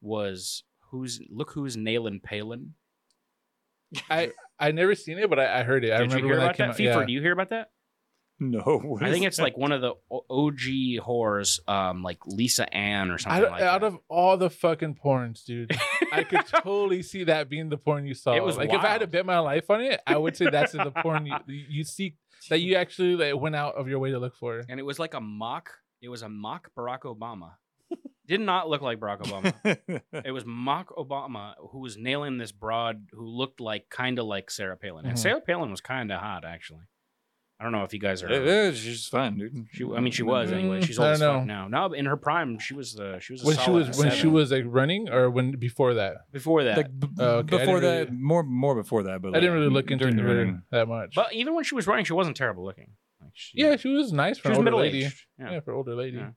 [0.00, 2.74] was who's look who's nailing Palin.
[4.10, 5.92] I I never seen it, but I, I heard it.
[5.92, 6.76] I Did you remember hear when about that out.
[6.76, 7.04] FIFA, Yeah.
[7.06, 7.70] do you hear about that?
[8.40, 8.60] No.
[8.84, 9.42] what I think it's that?
[9.42, 13.80] like one of the OG horrors, um, like Lisa Ann or something Out, like out
[13.80, 13.86] that.
[13.88, 15.76] of all the fucking porns, dude,
[16.12, 18.34] I could totally see that being the porn you saw.
[18.34, 20.48] It was like if I had to bet my life on it, I would say
[20.50, 21.34] that's the porn you,
[21.68, 22.16] you seek
[22.48, 24.62] that you actually like went out of your way to look for.
[24.68, 25.70] and it was like a mock.
[26.00, 27.54] It was a mock Barack Obama.
[28.26, 30.00] Did not look like Barack Obama.
[30.24, 34.50] it was mock Obama who was nailing this broad who looked like kind of like
[34.50, 35.18] Sarah Palin, and Mhm.
[35.18, 36.82] Sarah Palin was kind of hot actually.
[37.60, 38.30] I don't know if you guys are.
[38.30, 39.66] Yeah, yeah, she's fine, dude.
[39.72, 40.78] She, I mean, she was anyway.
[40.80, 41.66] Mm, She's I old as don't fuck know.
[41.68, 41.88] now.
[41.88, 42.98] No, in her prime, she was.
[43.00, 43.42] Uh, she was.
[43.42, 44.32] A When she solid was when she seven.
[44.32, 46.30] was like running or when before that.
[46.30, 46.76] before that.
[46.76, 47.56] like b- Oh, okay.
[47.56, 49.90] I before didn't that, really- more more before that, but I didn't like, really look
[49.90, 50.62] into during the her running.
[50.70, 51.14] that much.
[51.16, 52.92] but even when she was running, she wasn't terrible looking.
[53.20, 55.04] Like she, yeah, she was nice she for was an older middle lady.
[55.06, 55.26] aged.
[55.40, 55.50] Yeah.
[55.52, 55.60] Yeah.
[55.60, 56.18] for older lady.
[56.18, 56.30] Yeah.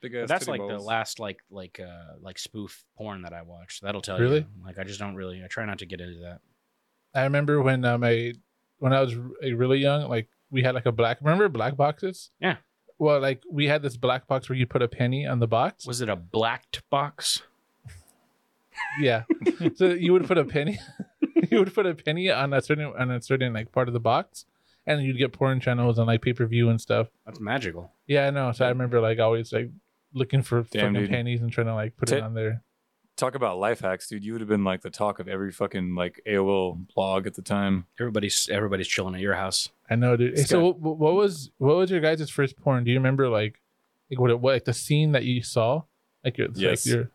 [0.00, 0.86] Big But ass that's titty like the balls.
[0.86, 3.82] last like like uh like spoof porn that I watched.
[3.82, 4.38] That'll tell Really?
[4.38, 4.46] you.
[4.64, 5.44] Like I just don't really.
[5.44, 6.40] I try not to get into that.
[7.14, 8.32] I remember when um I
[8.78, 9.22] when I was r-
[9.54, 11.18] really young, like we had like a black.
[11.20, 12.30] Remember black boxes?
[12.40, 12.56] Yeah.
[12.98, 15.86] Well, like we had this black box where you put a penny on the box.
[15.86, 17.42] Was it a blacked box?
[19.00, 19.24] Yeah.
[19.74, 20.78] so you would put a penny.
[21.50, 24.00] you would put a penny on a certain on a certain like part of the
[24.00, 24.46] box,
[24.86, 27.08] and you'd get porn channels and like pay per view and stuff.
[27.24, 27.92] That's magical.
[28.06, 28.52] Yeah, I know.
[28.52, 29.70] So I remember like always like
[30.14, 31.10] looking for Damn, fucking dude.
[31.10, 32.62] pennies and trying to like put Tit- it on there.
[33.16, 34.24] Talk about life hacks, dude.
[34.24, 37.40] You would have been like the talk of every fucking like AOL blog at the
[37.40, 37.86] time.
[37.98, 39.70] Everybody's everybody's chilling at your house.
[39.88, 40.36] I know, dude.
[40.36, 42.84] Hey, so, what, what was what was your guys' first porn?
[42.84, 43.62] Do you remember like,
[44.10, 45.82] like what, it, what like the scene that you saw?
[46.24, 46.86] Like, it's Yes.
[46.86, 47.10] like you're,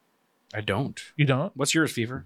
[0.55, 0.99] I don't.
[1.17, 1.55] you don't.
[1.55, 2.25] What's yours, Fever?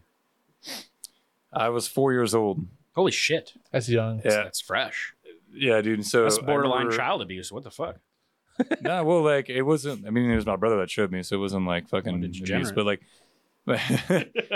[1.51, 2.65] I was four years old.
[2.95, 3.53] Holy shit.
[3.71, 4.21] That's young.
[4.23, 5.13] Yeah, That's fresh.
[5.53, 6.05] yeah, dude.
[6.05, 7.51] So That's borderline remember- child abuse.
[7.51, 7.97] What the fuck?
[8.81, 10.07] nah, well, like it wasn't.
[10.07, 12.23] I mean, it was my brother that showed me, so it wasn't like fucking What
[12.23, 12.71] a abuse.
[12.71, 13.01] But like,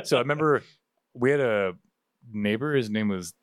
[0.03, 0.63] so I remember
[1.13, 1.73] we had a
[2.31, 2.75] neighbor.
[2.75, 3.33] His name was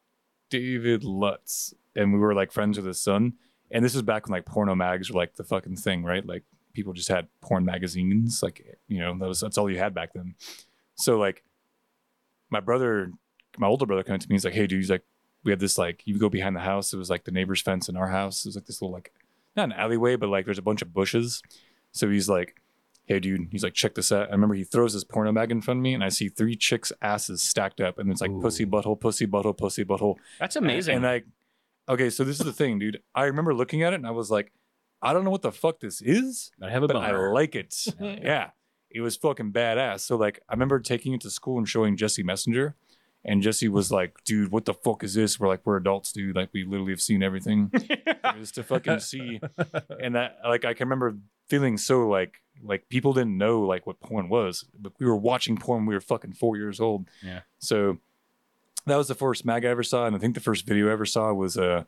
[0.51, 3.35] David Lutz, and we were like friends with his son.
[3.71, 6.25] And this was back when like porno mags were like the fucking thing, right?
[6.25, 9.95] Like people just had porn magazines, like you know, that was that's all you had
[9.95, 10.35] back then.
[10.95, 11.43] So like,
[12.49, 13.11] my brother,
[13.59, 14.35] my older brother, came to me.
[14.35, 15.05] He's like, "Hey, dude," he's like,
[15.43, 16.93] "We had this like you go behind the house.
[16.93, 18.45] It was like the neighbor's fence in our house.
[18.45, 19.13] It was like this little like
[19.57, 21.43] not an alleyway, but like there's a bunch of bushes."
[21.91, 22.61] So he's like,
[23.07, 25.61] "Hey, dude," he's like, "Check this out." I remember he throws his porno bag in
[25.61, 28.41] front of me, and I see three chicks' asses stacked up, and it's like Ooh.
[28.41, 30.17] pussy butthole, pussy butthole, pussy butthole.
[30.39, 30.97] That's amazing.
[30.97, 31.27] And like,
[31.89, 33.01] okay, so this is the thing, dude.
[33.15, 34.53] I remember looking at it, and I was like,
[35.03, 37.75] I don't know what the fuck this is, I have a but I like it.
[38.01, 38.51] yeah,
[38.91, 40.01] it was fucking badass.
[40.01, 42.77] So like, I remember taking it to school and showing Jesse Messenger,
[43.25, 46.37] and Jesse was like, "Dude, what the fuck is this?" We're like, "We're adults, dude.
[46.37, 47.71] Like, we literally have seen everything."
[48.39, 49.41] Just to fucking see,
[50.01, 51.17] and that like I can remember
[51.49, 55.57] feeling so like like people didn't know like what porn was, but we were watching
[55.57, 55.81] porn.
[55.81, 57.07] when We were fucking four years old.
[57.23, 57.41] Yeah.
[57.59, 57.99] So
[58.87, 60.93] that was the first mag I ever saw, and I think the first video I
[60.93, 61.85] ever saw was uh,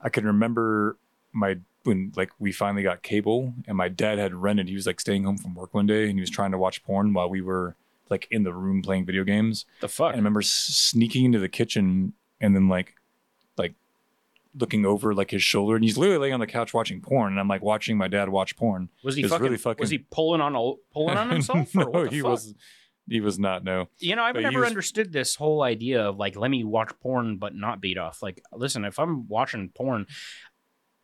[0.00, 0.96] I can remember
[1.32, 4.68] my when like we finally got cable, and my dad had rented.
[4.68, 6.82] He was like staying home from work one day, and he was trying to watch
[6.84, 7.76] porn while we were
[8.08, 9.66] like in the room playing video games.
[9.80, 10.08] the fuck?
[10.08, 12.94] And I remember sneaking into the kitchen and then like
[14.58, 17.38] looking over like his shoulder and he's literally laying on the couch watching porn and
[17.40, 18.88] I'm like watching my dad watch porn.
[19.04, 21.68] Was he fucking, really fucking- Was he pulling on a, pulling on himself?
[21.74, 22.30] no, or what he fuck?
[22.30, 22.54] was
[23.08, 23.88] he was not no.
[23.98, 26.90] You know, I've but never was- understood this whole idea of like, let me watch
[27.00, 28.22] porn but not beat off.
[28.22, 30.06] Like, listen, if I'm watching porn,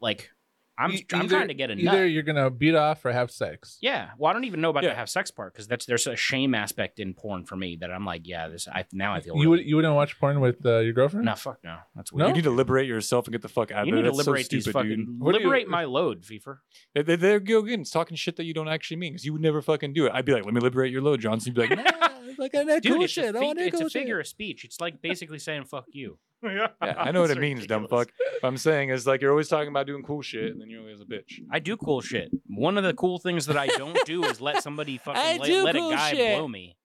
[0.01, 0.31] like,
[0.79, 2.11] I'm I'm either- trying to get a Either nut.
[2.11, 3.79] you're gonna beat off or have sex.
[3.83, 4.95] Yeah, well, I don't even know about the Yeah.
[4.95, 8.05] have sex part because that's there's a shame aspect in porn for me that I'm
[8.07, 10.79] like, yeah, this I now I feel You would you wouldn't watch porn with uh,
[10.79, 11.27] your girlfriend?
[11.27, 12.25] no fuck no, that's No?
[12.25, 12.29] weird.
[12.31, 14.11] You need to liberate yourself and get the fuck out You of need there.
[14.12, 15.20] to That's so liberate these stupid, fucking dude.
[15.20, 16.62] What do you- liberate my load, Fever.
[16.95, 17.81] They, they, there you go again.
[17.83, 20.12] It's talking shit that you don't actually mean because you would never fucking do it.
[20.14, 21.53] I'd be like, let me liberate your load, Johnson.
[21.55, 23.24] You'd be like, nah, it's like that Dude, cool it's, shit.
[23.24, 24.64] a, I fi- want that it's a figure of speech.
[24.64, 28.11] It's like basically saying "fuck you." Yeah, I know what it means, dumb fuck.
[28.41, 30.80] What I'm saying is like you're always talking about doing cool shit, and then you're
[30.80, 31.41] always a bitch.
[31.53, 32.33] I do cool shit.
[32.49, 35.47] One of the cool things that I don't do is let somebody I fucking let,
[35.47, 36.37] do let a guy shit.
[36.37, 36.76] blow me.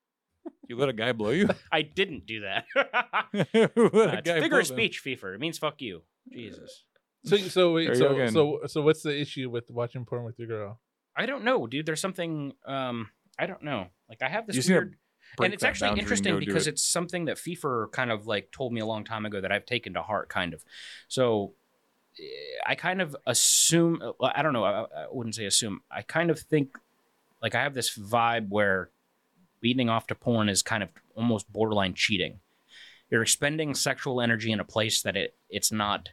[0.68, 1.48] You let a guy blow you?
[1.72, 2.66] I didn't do that.
[2.74, 5.34] let Uh, it's guy figure blow of speech, FIFA.
[5.34, 6.02] It means fuck you.
[6.32, 6.84] Jesus.
[7.24, 8.32] So so wait, you go so again.
[8.32, 10.80] so so what's the issue with watching porn with your girl?
[11.16, 11.84] I don't know, dude.
[11.84, 13.88] There's something um I don't know.
[14.08, 14.98] Like I have this You just need weird Break
[15.42, 16.74] and it's actually interesting because it.
[16.74, 19.66] it's something that FIFA kind of like told me a long time ago that I've
[19.66, 20.64] taken to heart, kind of.
[21.08, 21.52] So
[22.18, 22.24] eh,
[22.66, 25.80] I kind of assume, I don't know, I, I wouldn't say assume.
[25.90, 26.76] I kind of think
[27.42, 28.90] like I have this vibe where
[29.60, 32.40] beating off to porn is kind of almost borderline cheating.
[33.10, 36.10] You're expending sexual energy in a place that it it's not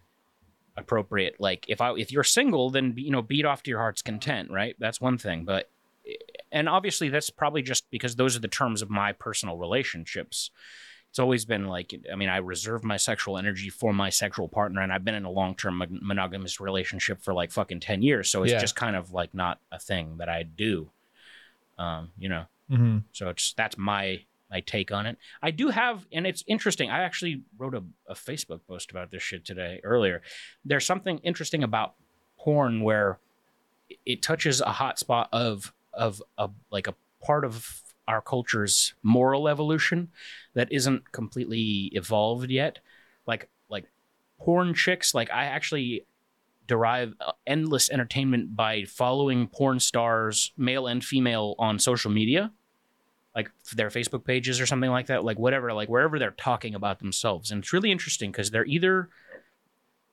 [0.78, 1.36] appropriate.
[1.39, 4.49] Like if I if you're single, then you know beat off to your heart's content,
[4.51, 4.76] right?
[4.80, 5.70] That's one thing, but
[6.56, 10.49] and obviously that's probably just because those are the terms of my personal relationships.
[11.10, 14.82] It's always been like I mean I reserve my sexual energy for my sexual partner,
[14.82, 18.43] and I've been in a long term monogamous relationship for like fucking ten years, so
[18.43, 18.60] it's Yeah.
[18.60, 20.89] just kind of like not a thing that I do.
[21.78, 22.97] Um, you know, Mm-hmm.
[23.12, 25.18] so it's that's my my take on it.
[25.41, 26.89] I do have, and it's interesting.
[26.89, 30.22] I actually wrote a, a Facebook post about this shit today earlier.
[30.64, 31.93] There's something interesting about
[32.39, 33.20] porn where
[34.06, 39.47] it touches a hot spot of of a like a part of our culture's moral
[39.47, 40.09] evolution
[40.53, 42.79] that isn't completely evolved yet.
[43.25, 43.85] Like like
[44.39, 45.13] porn chicks.
[45.13, 46.05] Like I actually
[46.67, 52.51] derive uh, endless entertainment by following porn stars, male and female, on social media,
[53.35, 56.99] like their Facebook pages or something like that, like whatever, like wherever they're talking about
[56.99, 57.51] themselves.
[57.51, 59.09] And it's really interesting because they're either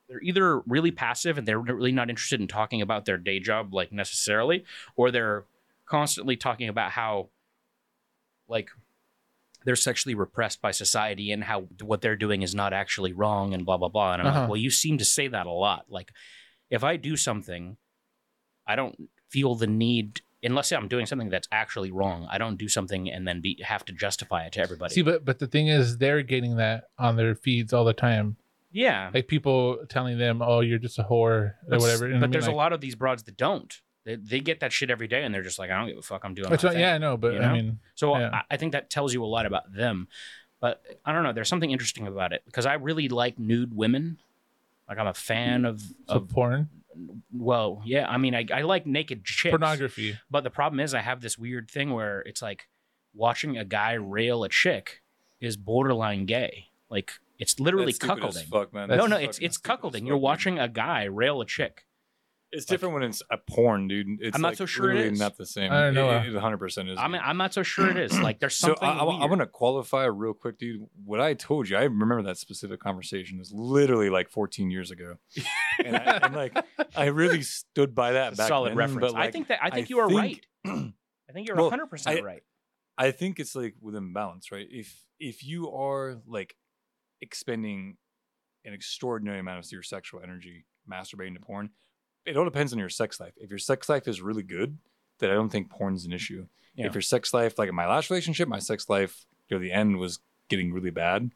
[0.09, 3.73] they're either really passive and they're really not interested in talking about their day job
[3.73, 4.65] like necessarily,
[4.97, 5.45] or they're
[5.97, 7.29] constantly talking about how
[8.49, 8.69] like
[9.65, 13.65] they're sexually repressed by society and how what they're doing is not actually wrong and
[13.65, 14.13] blah blah blah.
[14.15, 14.41] And I'm Uh-huh.
[14.41, 15.87] like, well, you seem to say that a lot.
[15.89, 16.11] Like,
[16.71, 17.77] if I do something,
[18.67, 18.97] I don't
[19.31, 22.27] feel the need unless I'm doing something that's actually wrong.
[22.35, 24.95] I don't do something and then be have to justify it to everybody.
[24.95, 28.37] See, but but the thing is, they're getting that on their feeds all the time.
[28.73, 32.07] yeah, Like people telling them, "Oh, you're just a whore" or but, whatever.
[32.07, 33.73] And I But mean, there's like, a lot of these broads that don't.
[34.05, 36.03] They, they get that shit every day, and they're just like, I don't give a
[36.03, 36.25] fuck.
[36.25, 36.51] I'm doing.
[36.51, 38.31] That's my thing." yeah, I know, but you I mean, So Yeah.
[38.33, 40.09] I, I think that tells you a lot about them.
[40.61, 41.33] But I don't know.
[41.33, 44.19] There's something interesting about it because I really like nude women.
[44.89, 46.69] Like I'm a fan of so of porn,
[47.33, 48.09] well, yeah.
[48.09, 49.51] I mean, I, I like naked chicks.
[49.51, 50.19] pornography.
[50.31, 52.69] But the problem is, I have this weird thing where it's like
[53.15, 55.03] watching a guy rail a chick
[55.41, 56.67] is borderline gay.
[56.91, 58.49] Like it's literally That's stupid as cuckolding.
[58.49, 58.89] Fuck, man.
[58.89, 59.93] no, That's no, fucking it's it's cuckolding.
[59.93, 60.23] fuck, You're dude.
[60.23, 61.87] watching a guy rail a chick.
[62.55, 64.07] It's different when it's a porn, dude.
[64.21, 65.19] It's I'm not like so sure it literally.
[65.19, 65.73] Not the same.
[65.73, 66.11] I don't know.
[66.11, 66.99] It, 100% is.
[66.99, 68.19] I'm I'm not so sure it is.
[68.21, 68.87] Like there's so something.
[68.87, 69.23] I, I, weird.
[69.23, 70.87] I'm gonna qualify real quick, dude.
[71.05, 75.17] What I told you, I remember that specific conversation is literally like 14 years ago,
[75.85, 76.57] and, I, and like
[76.95, 79.13] I really stood by that back solid then, reference.
[79.13, 80.21] But I think that I think I you are think-
[80.67, 80.93] right.
[81.31, 82.43] I think you're Well, 100 percent I- right.
[82.99, 84.67] I think it's like within balance, right?
[84.71, 86.55] If if you are like
[87.23, 87.97] expending
[88.65, 91.71] an extraordinary amount of your sexual energy masturbating to porn,
[92.27, 93.33] it all depends on your sex life.
[93.37, 94.79] If your sex life is really good,
[95.19, 96.47] then I don't think porn's an issue.
[96.75, 96.87] Yeah.
[96.87, 99.99] If your sex life, like in my last relationship, my sex life near the end
[99.99, 101.31] was getting really bad.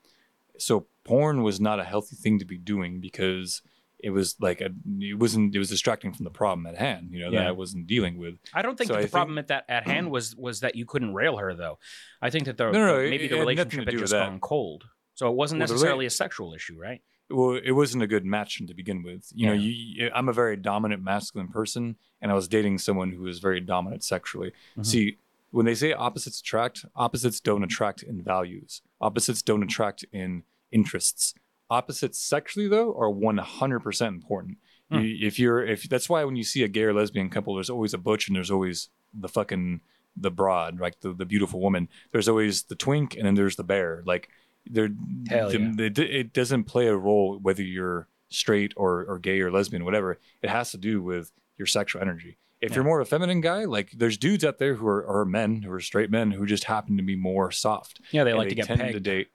[0.58, 3.60] So porn was not a healthy thing to be doing because
[3.98, 4.70] it was like a,
[5.00, 7.86] it wasn't it was distracting from the problem at hand, you know, that I wasn't
[7.86, 8.38] dealing with.
[8.54, 10.60] I don't think So that I the think- problem at that at hand was was
[10.60, 11.78] that you couldn't rail her though.
[12.22, 14.12] I think that the, No, no, no, the- maybe it the relationship to had just
[14.12, 14.84] gone cold.
[15.14, 17.00] So it wasn't Well, necessarily rela- a sexual issue, right?
[17.30, 19.30] Well, it wasn't a good match to begin with.
[19.34, 19.60] You know, Yeah.
[19.60, 19.70] you,
[20.04, 23.60] you- I'm a very dominant masculine person, and I was dating someone who was very
[23.60, 24.52] dominant sexually.
[24.78, 24.86] Mhm.
[24.86, 25.16] See,
[25.50, 28.82] when they say opposites attract, opposites don't attract in values.
[29.00, 31.34] Opposites don't attract in interests.
[31.70, 34.58] Opposites sexually, though, are 100% important.
[34.88, 37.70] You, if you're, if that's why when you see a gay or lesbian couple, there's
[37.70, 39.80] always a butch and there's always the fucking
[40.16, 41.88] the broad, like the, the beautiful woman.
[42.12, 44.04] There's always the twink and then there's the bear.
[44.06, 44.28] Like
[44.70, 44.88] there,
[45.30, 45.48] yeah.
[45.48, 50.18] the- it doesn't play a role whether you're straight or, or gay or lesbian, whatever.
[50.42, 52.36] It has to do with your sexual energy.
[52.60, 52.76] If Yeah.
[52.76, 55.62] you're more of a feminine guy, like there's dudes out there who are, are men
[55.62, 58.00] who are straight men who just happen to be more soft.
[58.10, 58.94] Yeah, they like to get tend pegged.
[58.94, 59.28] to date.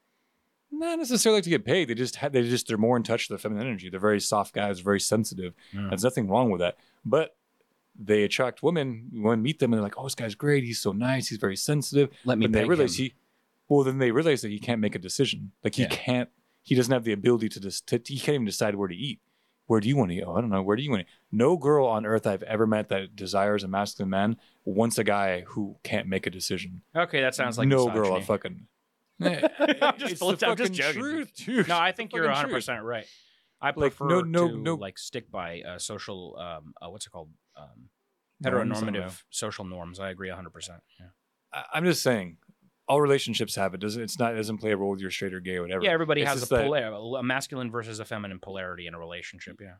[0.72, 1.88] Not necessarily like to get paid.
[1.90, 3.90] They just have, they just they're more in touch with their feminine energy.
[3.90, 5.54] They're very soft guys, very sensitive.
[5.74, 5.88] Yeah.
[5.90, 6.78] There's nothing wrong with that.
[7.06, 7.36] But
[8.00, 9.10] they attract women.
[9.14, 10.64] Women meet them and they're like, "Oh, this guy's great.
[10.64, 11.28] He's so nice.
[11.28, 13.06] He's very sensitive." Let me But they realize him.
[13.06, 13.14] he,
[13.72, 15.52] well, then they realize that he can't make a decision.
[15.64, 15.90] Like he Yeah.
[15.90, 16.30] can't.
[16.62, 17.88] He doesn't have the ability to just.
[17.88, 19.20] To, he can't even decide where to eat.
[19.68, 20.24] Where do you want to eat?
[20.28, 20.62] Oh, I don't know.
[20.62, 21.06] Where do you want to?
[21.06, 21.12] Eat?
[21.32, 25.42] No girl on earth I've ever met that desires a masculine man wants a guy
[25.48, 26.82] who can't make a decision.
[26.96, 28.14] Okay, that sounds like no girl.
[28.14, 28.68] I fucking.
[29.22, 31.02] I'm just, the I'm just joking.
[31.02, 31.68] truth, dude.
[31.70, 32.58] No, I think you're fucking 100 truth.
[32.58, 33.06] percent right.
[33.62, 37.06] I Like, prefer no- no- to no- like stick by uh, social um uh, what's
[37.08, 37.90] it called um
[38.42, 39.02] Norms, I don't know.
[39.02, 40.00] heteronormative social norms.
[40.00, 40.50] I agree 100.
[40.50, 41.08] percent Yeah.
[41.54, 42.38] I- I'm just saying,
[42.88, 43.80] all relationships have it.
[43.80, 45.84] Doesn't it's not it doesn't play a role whether you're straight or gay or whatever.
[45.84, 49.60] Yeah, everybody It's has a, polar, a masculine versus a feminine polarity in a relationship.
[49.62, 49.76] Yeah.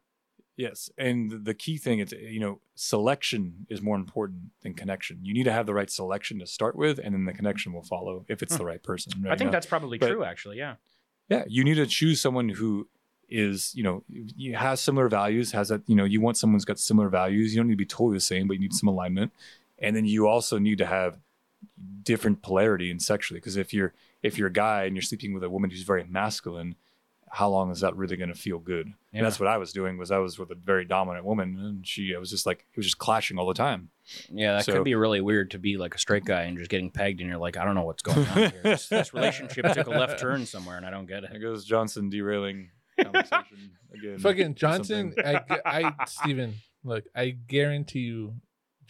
[0.58, 5.20] Yes, and the- key thing is you know selection is more important than connection.
[5.24, 7.84] You need to have the right selection to start with, and then the connection will
[7.84, 8.60] follow if it's Hmm.
[8.60, 9.14] the right person.
[9.26, 9.52] I think You know?
[9.52, 10.24] that's probably But- true.
[10.24, 10.76] Actually, yeah.
[11.30, 11.46] yeah.
[11.48, 12.88] You need to choose someone who
[13.30, 14.04] is you know
[14.56, 17.54] has similar values, has that you know you want someone who's got similar values.
[17.56, 19.32] You don't need to be totally the same, but you need some alignment,
[19.80, 21.18] and then you also need to have
[22.04, 23.94] different polarity in sexually because if you're
[24.24, 26.76] if you're a guy and you're sleeping with a woman who's very masculine
[27.30, 29.20] how long is that really going to feel good Yeah.
[29.20, 31.88] and that's what i was doing was i was with a very dominant woman and
[31.88, 33.90] she I was just like it was just clashing all the time
[34.32, 36.70] Yeah, that So- could be really weird to be like a straight guy and just
[36.72, 38.52] getting pegged, and you're like, I don't know what's going on here.
[38.64, 41.40] This, this relationship took a left turn somewhere, and I don't get there it.
[41.40, 42.70] goes johnson derailing
[43.02, 45.14] conversation again Fucking Johnson.
[45.24, 48.34] I, I, Steven, look, I guarantee you,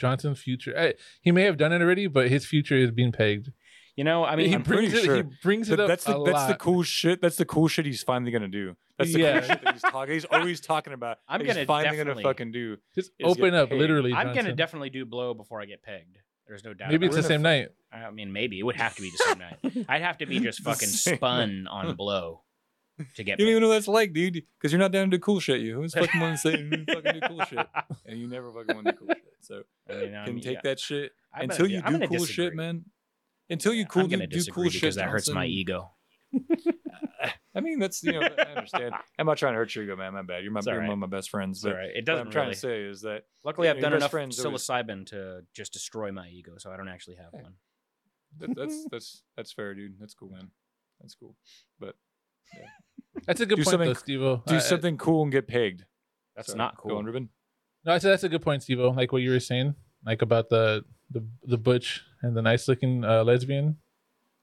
[0.01, 0.73] Johnson's future.
[0.77, 3.51] I, he may have done it already, but his future is being pegged.
[3.95, 5.05] You know, I mean, he I'm brings pretty it.
[5.05, 7.21] sure He brings it That- up that's the a that's the cool shit.
[7.21, 8.75] That's the cool shit he's finally gonna do.
[8.97, 9.39] That's the Yeah.
[9.39, 10.13] cool shit that he's talking.
[10.13, 11.17] He's always talking about.
[11.27, 12.77] I'm gonna finally definitely- gonna fucking do.
[12.95, 13.79] Just open up, paid.
[13.79, 14.13] literally.
[14.13, 16.17] I'm gonna definitely do blow before I get pegged.
[16.47, 16.89] There's no doubt.
[16.91, 17.25] Maybe it's the it.
[17.25, 17.69] same night.
[17.93, 19.85] I mean, maybe it would have to be the same night.
[19.89, 22.41] I'd have to be just fucking spun on blow
[23.15, 23.39] to get.
[23.39, 24.43] You don't even know what that's like, dude.
[24.57, 25.61] Because you're not down to do cool shit.
[25.61, 27.67] You who's fucking want to say you fucking do cool shit,
[28.05, 29.23] and you never fucking want to do cool shit.
[29.41, 30.59] So I mean, I can mean, take yeah.
[30.63, 32.33] that shit I'm until gonna- you I'm do cool disagree.
[32.45, 32.85] shit, man.
[33.49, 34.95] Until you cool do, do cool because shit.
[34.95, 35.91] that hurts my ego.
[37.53, 38.93] I mean, that's you know, I understand.
[39.19, 40.13] I'm not trying to hurt your ego, man.
[40.13, 40.43] My bad.
[40.43, 40.87] You're my you're right.
[40.87, 41.61] one of my best friends.
[41.61, 41.89] But right.
[41.93, 42.53] It doesn't I'm trying really.
[42.55, 46.29] to say is that Luckily, I've done enough friend's always- psilocybin to just destroy my
[46.29, 47.41] ego, so I don't actually have Hey.
[47.43, 47.53] one.
[48.37, 49.95] that, that's that's that's fair, dude.
[49.99, 50.51] That's cool, man.
[51.01, 51.35] That's cool.
[51.79, 51.95] But
[53.25, 53.93] That's a good Do point, something- though,
[54.39, 54.45] Steve.
[54.47, 55.85] do something cool and get pegged.
[56.35, 56.57] That's Sorry.
[56.57, 56.97] not Go cool.
[56.97, 57.29] on, Ruben.
[57.85, 58.79] No, I said that's a good point, Steve.
[58.79, 63.03] Like what you were saying, like about the the the butch and the nice looking
[63.03, 63.77] uh, lesbian.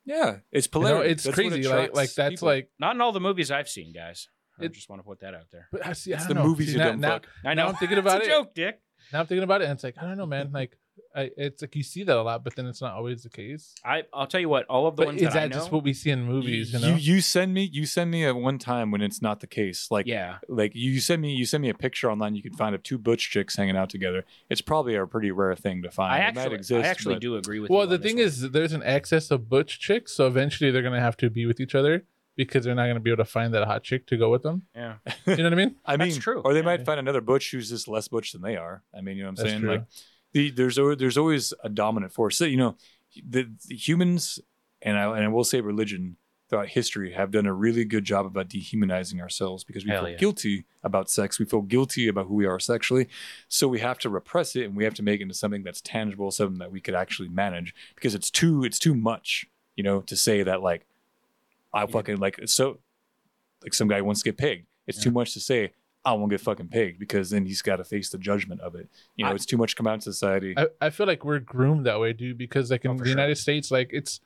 [0.05, 1.68] Yeah, it's You know, it's That's what crazy.
[1.68, 2.49] Like like that's people.
[2.49, 4.29] like Not in all the movies I've seen, guys.
[4.61, 5.68] I It- just want to put that out there.
[5.70, 6.49] But I see, I It's don't the know.
[6.49, 7.26] movies See, you now, dumb now, fuck.
[7.45, 7.68] I Now know.
[7.70, 8.31] I'm thinking about it's it.
[8.31, 8.81] a joke, Dick.
[9.12, 10.51] now I'm thinking about it, and it's like I don't know, man.
[10.53, 10.76] Like,
[11.14, 13.74] I, it's like you see that a lot, but then it's not always the case.
[13.84, 14.66] I I'll tell you what.
[14.66, 15.57] All of the But ones is that I that know.
[15.57, 16.72] just what we see in movies?
[16.72, 19.40] You you, know, you send me you send me at one time when it's not
[19.40, 19.88] the case.
[19.90, 22.74] Like yeah, like you send me you send me a picture online you can find
[22.74, 26.12] of two butch chicks hanging out together it's probably a pretty rare thing to find
[26.12, 27.70] I It might actually exist, I actually but- do agree with.
[27.70, 27.76] You.
[27.76, 28.26] Well, you the on this thing one.
[28.26, 31.61] is, there's an excess of butch chicks, so eventually they're gonna have to be with
[31.61, 32.05] each other
[32.36, 34.62] because they're not gonna be able to find that hot chick to go with them.
[34.74, 34.94] yeah,
[35.26, 35.74] You know what I mean?
[35.84, 36.64] i mean That's true, or they yeah.
[36.66, 39.28] might find another butch who's just less butch than they are i mean you know
[39.30, 39.70] what i'm That's saying true.
[39.70, 39.84] like
[40.39, 42.36] the there's there's always a dominant force.
[42.36, 42.76] So, you know
[43.28, 44.39] the, the humans
[44.82, 46.16] and I, and I will say religion
[46.49, 50.11] throughout history have done a really good job about dehumanizing ourselves because we Hell feel
[50.12, 50.16] yeah.
[50.18, 51.39] guilty about sex.
[51.39, 53.09] We feel guilty about who we are sexually.
[53.49, 55.80] So we have to repress it and we have to make it into something that's
[55.82, 60.01] tangible something that we could actually manage because it's too it's too much you know
[60.03, 60.86] to say that like
[61.74, 61.86] i Yeah.
[61.86, 62.78] fucking like so
[63.62, 64.66] like some guy wants to get pegged.
[64.86, 65.72] It's too much to say
[66.11, 68.89] i won't get fucking pegged because then he's got to face the judgment of it
[69.17, 71.25] you know I- it's too much to come out in society I, I feel like
[71.25, 73.11] we're groomed that way, dude, because like in Oh, the sure.
[73.11, 74.21] United States, like it's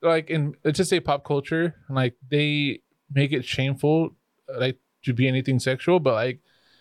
[0.00, 2.80] like in let's just say pop culture, like they
[3.12, 4.16] make it shameful
[4.58, 6.40] like to be anything sexual, but like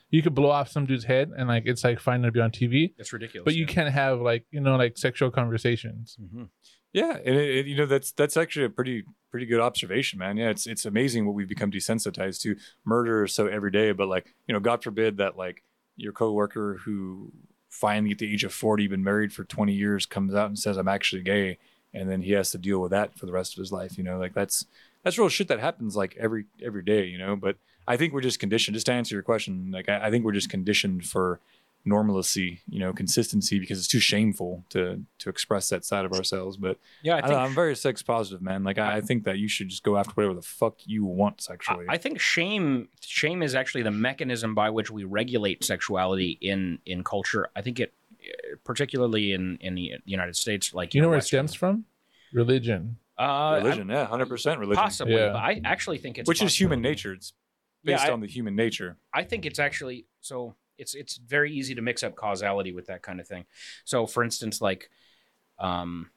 [0.09, 2.51] you could blow off some dude's head and like it's like fine to be on
[2.51, 2.93] TV.
[2.97, 3.45] that's ridiculous.
[3.45, 3.73] But you yeah.
[3.73, 6.17] can't have like, you know, like sexual conversations.
[6.21, 6.49] Mhm.
[6.93, 10.37] Yeah, and it, it- you know that's that's actually a pretty pretty good observation, man.
[10.37, 14.33] Yeah, it's it's amazing what we've become desensitized to murder so every day, but like
[14.47, 15.63] you know, God forbid that like
[15.97, 17.31] your coworker who
[17.69, 20.77] finally at the age of forty been married for twenty years comes out and says
[20.77, 21.57] I'm actually gay,
[21.93, 23.97] and then he has to deal with that for the rest of his life.
[23.97, 24.65] You know, like that's
[25.03, 27.05] that's real shit that happens like every every day.
[27.05, 27.55] You know, but
[27.87, 28.75] I think we're just conditioned.
[28.75, 31.39] Just to answer your question, like I, I think we're just conditioned for
[31.85, 36.57] normalcy, you know, consistency because it's too shameful to to express that side of ourselves.
[36.57, 38.63] But yeah, I I think am very sex positive, man.
[38.63, 41.41] Like I, I think that you should just go after whatever the fuck you want
[41.41, 41.85] sexually.
[41.89, 46.79] I, I think shame shame is actually the mechanism by which we regulate sexuality in
[46.85, 47.49] in culture.
[47.55, 47.93] I think it
[48.63, 51.85] particularly in in the United States like Do you know where it stems from?
[52.33, 52.97] Religion.
[53.17, 55.27] Uh, religion, yeah, hundred percent religion, possibly, Yeah.
[55.33, 57.13] but I actually think it's which is human nature.
[57.13, 57.33] It's
[57.83, 58.97] Yeah, based I- on the human nature.
[59.13, 63.03] I think it's actually so it's it's very easy to mix up causality with that
[63.03, 63.45] kind of thing.
[63.85, 64.89] So for instance, like
[65.59, 66.09] um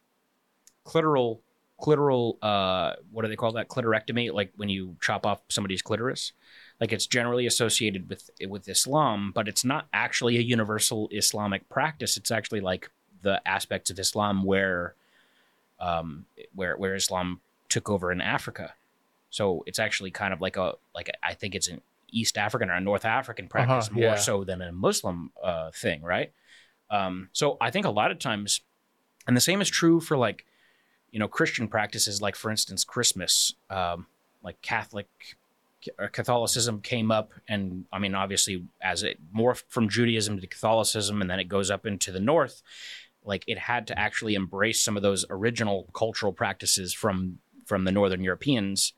[0.86, 1.40] clitoral
[1.80, 3.68] clitoral uh what do they call that?
[3.68, 6.32] Clitorectomy, like when you chop off somebody's clitoris.
[6.80, 12.16] Like it's generally associated with with Islam, but it's not actually a universal Islamic practice.
[12.16, 12.90] It's actually like
[13.22, 14.94] the aspects of Islam where
[15.78, 18.74] um where where Islam took over in Africa.
[19.30, 21.82] So it's actually kind of like a like I think it's an
[22.14, 24.14] East African or a North African practice Uh-huh, more yeah.
[24.16, 26.32] so than a Muslim uh, thing, right?
[26.90, 28.60] Um, so I think a lot of times,
[29.26, 30.44] and the same is true for like,
[31.10, 34.06] you know, Christian practices, like for instance, Christmas, um,
[34.42, 35.08] like Catholic
[36.12, 41.30] Catholicism came up, and I mean, obviously, as it morphed from Judaism to Catholicism, and
[41.30, 42.62] then it goes up into the North,
[43.22, 47.92] like it had to actually embrace some of those original cultural practices from from the
[47.92, 48.92] Northern Europeans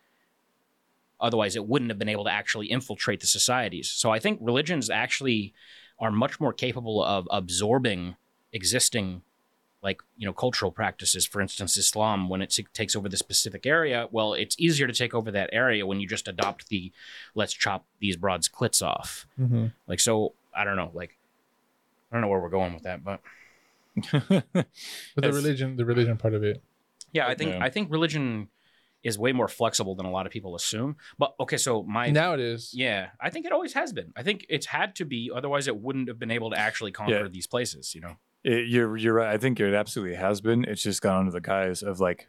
[1.21, 4.91] otherwise it wouldn't have been able to actually infiltrate the societies so i think religions
[4.91, 5.53] actually
[5.99, 8.17] are much more capable of absorbing
[8.53, 9.23] existing
[9.83, 13.67] like you know cultural practices for instance islam when it t- takes over the specific
[13.67, 16.93] area well it's easier to take over that area when you just adopt the
[17.35, 19.67] let's chop these broads clits off Mm-hmm.
[19.87, 21.17] like so i don't know like
[22.11, 23.21] i don't know where we're going with that but
[24.53, 24.67] But
[25.15, 26.63] the religion, the religion part of it.
[27.13, 27.65] yeah i think Yeah.
[27.65, 28.49] i think religion
[29.07, 32.35] is way more flexible than a lot of people assume but okay so my now
[32.35, 32.71] it is.
[32.75, 34.13] Yeah, I think it always has been.
[34.17, 37.23] I think it's had to be, otherwise it wouldn't have been able to actually conquer
[37.25, 37.29] Yeah.
[37.29, 37.95] these places.
[37.95, 38.15] You know?
[38.45, 39.33] It- you're you're right.
[39.35, 40.65] I think it absolutely has been.
[40.65, 42.29] It's just gone under the guise of like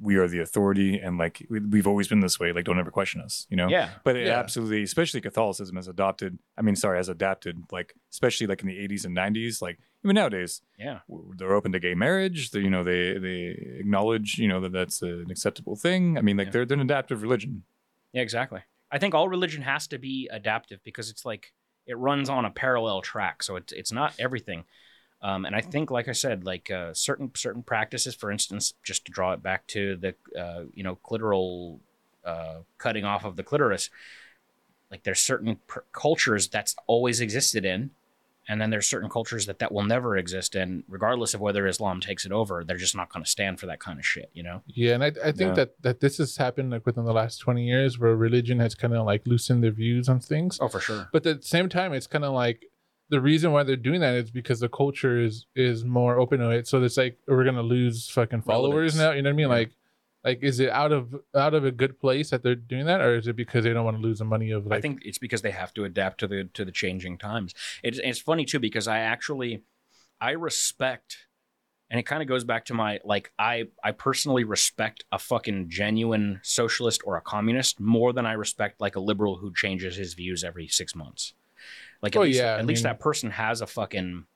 [0.00, 2.52] we are the authority and like we, we've always been this way.
[2.52, 3.46] Like don't ever question us.
[3.50, 3.68] You know.
[3.68, 4.38] Yeah, But it Yeah.
[4.38, 6.38] absolutely, especially Catholicism has adopted.
[6.56, 7.64] I mean, sorry, has adapted.
[7.72, 9.60] Like especially like in the 80s and 90s.
[9.62, 11.00] Like even nowadays, yeah,
[11.36, 12.50] they're open to gay marriage.
[12.50, 16.18] They, you know, they they acknowledge you know that that's an acceptable thing.
[16.18, 16.52] I mean, like Yeah.
[16.52, 17.64] they're they're an adaptive religion.
[18.12, 18.60] yeah, exactly.
[18.90, 21.52] I think all religion has to be adaptive because it's like
[21.86, 24.64] it runs on a parallel track, so it's it's not everything.
[25.24, 29.06] Um, and I think, like I said, like uh, certain certain practices, for instance, just
[29.06, 31.78] to draw it back to the uh, you know clitoral
[32.26, 33.88] uh, cutting off of the clitoris,
[34.90, 37.90] like there's certain pr- cultures that's always existed in,
[38.48, 42.00] and then there's certain cultures that that will never exist in, regardless of whether Islam
[42.02, 42.62] takes it over.
[42.62, 44.60] They're just not going to stand for that kind of shit, you know?
[44.66, 45.54] Yeah, and I, I think Yeah.
[45.54, 48.94] that that this has happened like within the last twenty years, where religion has kind
[48.94, 50.58] of like loosened their views on things.
[50.60, 51.08] Oh, for sure.
[51.12, 52.66] But at the same time, it's kind of like
[53.10, 56.50] the reason why they're doing that is because the culture is is more open to
[56.50, 56.66] it.
[56.66, 58.96] So it's like we're gonna lose fucking followers Relevance.
[58.96, 59.10] now.
[59.12, 59.48] You know what I mean?
[59.48, 59.70] Like
[60.24, 63.16] Like, is it out of out of a good place that they're doing that, or
[63.16, 64.78] is it because they don't want to lose the money of like?
[64.78, 67.54] I think it's because they have to adapt to the to the changing times.
[67.82, 69.62] It's it's funny too because I actually
[70.20, 71.26] I respect
[71.90, 75.68] and it kind of goes back to my like I I personally respect a fucking
[75.68, 80.14] genuine socialist or a communist more than I respect like a liberal who changes his
[80.14, 81.34] views every 6 months.
[82.04, 84.26] Like at Oh, least yeah, I at least mean- that person has a fucking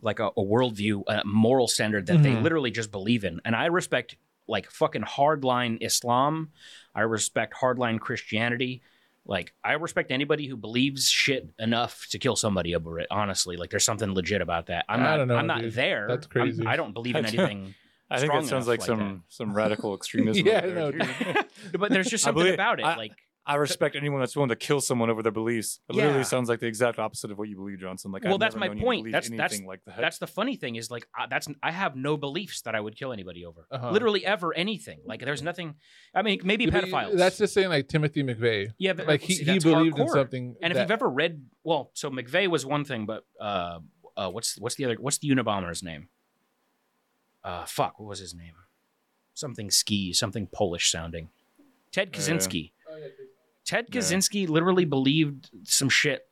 [0.00, 2.42] like a, a worldview, a moral standard that they Mhm.
[2.42, 3.40] literally just believe in.
[3.44, 4.16] And I respect
[4.48, 6.52] like fucking hardline Islam.
[6.94, 8.80] I respect hardline Christianity.
[9.26, 13.08] Like I respect anybody who believes shit enough to kill somebody over it.
[13.10, 14.86] Honestly, like there's something legit about that.
[14.88, 15.16] I'm I not.
[15.18, 16.06] don't know, I'm not there.
[16.08, 16.64] That's I'm- crazy.
[16.66, 17.74] I don't believe in anything.
[18.10, 20.46] I think strong that sounds like like some some radical extremism.
[20.46, 21.42] Yeah, there, no,
[21.78, 22.84] but there's just something believe- about it.
[22.86, 23.12] I- like
[23.48, 25.78] I respect anyone that's willing to kill someone over their beliefs.
[25.88, 26.06] It Yeah.
[26.06, 28.10] literally sounds like the exact opposite of what you believe, Johnson.
[28.10, 29.12] Like, Well, I've that's my known you to point.
[29.12, 29.98] That's- that's- like that.
[29.98, 32.96] that's the funny thing is like I, that's I have no beliefs that I would
[32.96, 33.68] kill anybody over.
[33.70, 33.90] Uh-huh.
[33.92, 34.98] Literally ever anything.
[35.04, 35.76] Like there's nothing.
[36.12, 37.16] I mean, maybe Yeah, but pedophiles.
[37.16, 38.72] That's just saying like Timothy McVeigh.
[38.78, 40.56] yeah, but Like he, see, he that's believed in something.
[40.60, 43.78] And if you've ever read, well, so McVeigh was one thing, but uh,
[44.16, 44.96] uh, what's what's the other?
[44.98, 46.08] What's the Unabomber's name?
[47.44, 48.54] Uh, fuck, what was his name?
[49.34, 51.28] Something ski, something Polish sounding.
[51.92, 52.20] Ted Yeah.
[52.20, 52.72] Kaczynski.
[53.66, 54.00] Ted Yeah.
[54.00, 56.28] Kaczynski literally believed some shit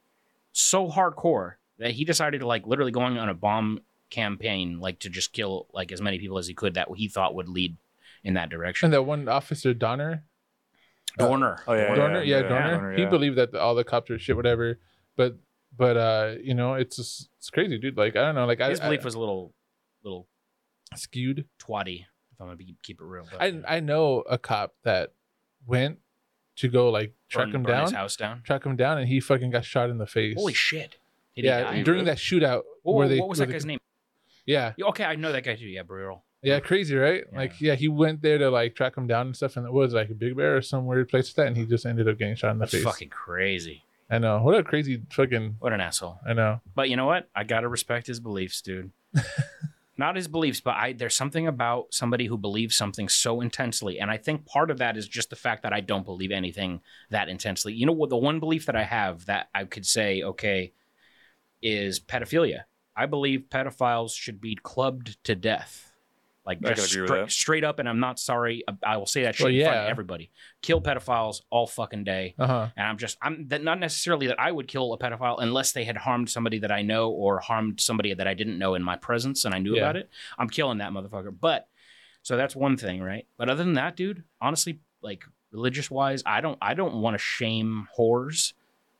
[0.52, 5.10] so hardcore that he decided to like literally going on a bomb campaign, like to
[5.10, 7.76] just kill like as many people as he could that he thought would lead
[8.22, 8.86] in that direction.
[8.86, 10.24] and that one officer Donner,
[11.18, 11.58] Dorner.
[11.66, 13.10] Oh, yeah, Dorner, yeah, yeah, Dorner, Dorner, he yeah.
[13.10, 14.78] believed that all the cops are shit, whatever.
[15.16, 15.36] But
[15.76, 17.96] but uh, you know, it's just it's crazy, dude.
[17.96, 19.52] Like I don't know, like I, His belief I, was a little,
[20.04, 20.28] little
[20.94, 21.46] skewed.
[21.58, 22.06] twatty.
[22.32, 25.12] If I'm gonna be, keep it real, but, I I know a cop that
[25.66, 25.98] went
[26.56, 28.42] to go like track burn- him burn his down, house down.
[28.42, 30.34] track him down, and he fucking got shot in the face.
[30.36, 30.96] Holy shit!
[31.34, 31.82] Did yeah, die?
[31.82, 33.78] during that shootout What, where they what was where that they- guy's name?
[34.46, 35.66] Yeah, Yeah, Okay, I know that guy too.
[35.66, 36.22] Yeah, Brutal.
[36.42, 37.24] yeah, crazy, right?
[37.32, 37.38] Yeah.
[37.38, 39.94] Like, yeah, he went there to like track him down and stuff, and it was
[39.94, 42.18] like a Big Bear or some weird place like that, and he just ended up
[42.18, 42.84] getting shot in the That's face.
[42.84, 43.82] fucking crazy.
[44.10, 44.42] I know.
[44.42, 45.56] What a crazy fucking.
[45.60, 46.18] What an asshole.
[46.28, 46.60] I know.
[46.74, 47.28] But you know what?
[47.34, 48.90] I gotta respect his beliefs, dude.
[49.96, 54.10] Not his beliefs, but I there's something about somebody who believes something so intensely, and
[54.10, 56.80] I think part of that is just the fact that I don't believe anything
[57.10, 57.74] that intensely.
[57.74, 58.10] You know what?
[58.10, 60.72] The one belief that I have that I could say, okay,
[61.62, 62.64] is pedophilia.
[62.96, 65.93] I believe pedophiles should be clubbed to death.
[66.46, 68.64] Like I just stra- straight up, and I'm not sorry.
[68.82, 70.30] I will say that shit Well, in front of everybody.
[70.60, 72.34] Kill pedophiles all fucking day.
[72.38, 72.68] Uh huh.
[72.76, 75.84] And I'm just, I'm that not necessarily that I would kill a pedophile unless they
[75.84, 78.96] had harmed somebody that I know or harmed somebody that I didn't know in my
[78.96, 79.82] presence and I knew Yeah.
[79.82, 80.10] about it.
[80.38, 81.34] I'm killing that motherfucker.
[81.38, 81.66] But
[82.22, 83.26] so that's one thing, right?
[83.38, 87.18] But other than that, dude, honestly, like religious wise, I don't, I don't want to
[87.18, 88.52] shame whores.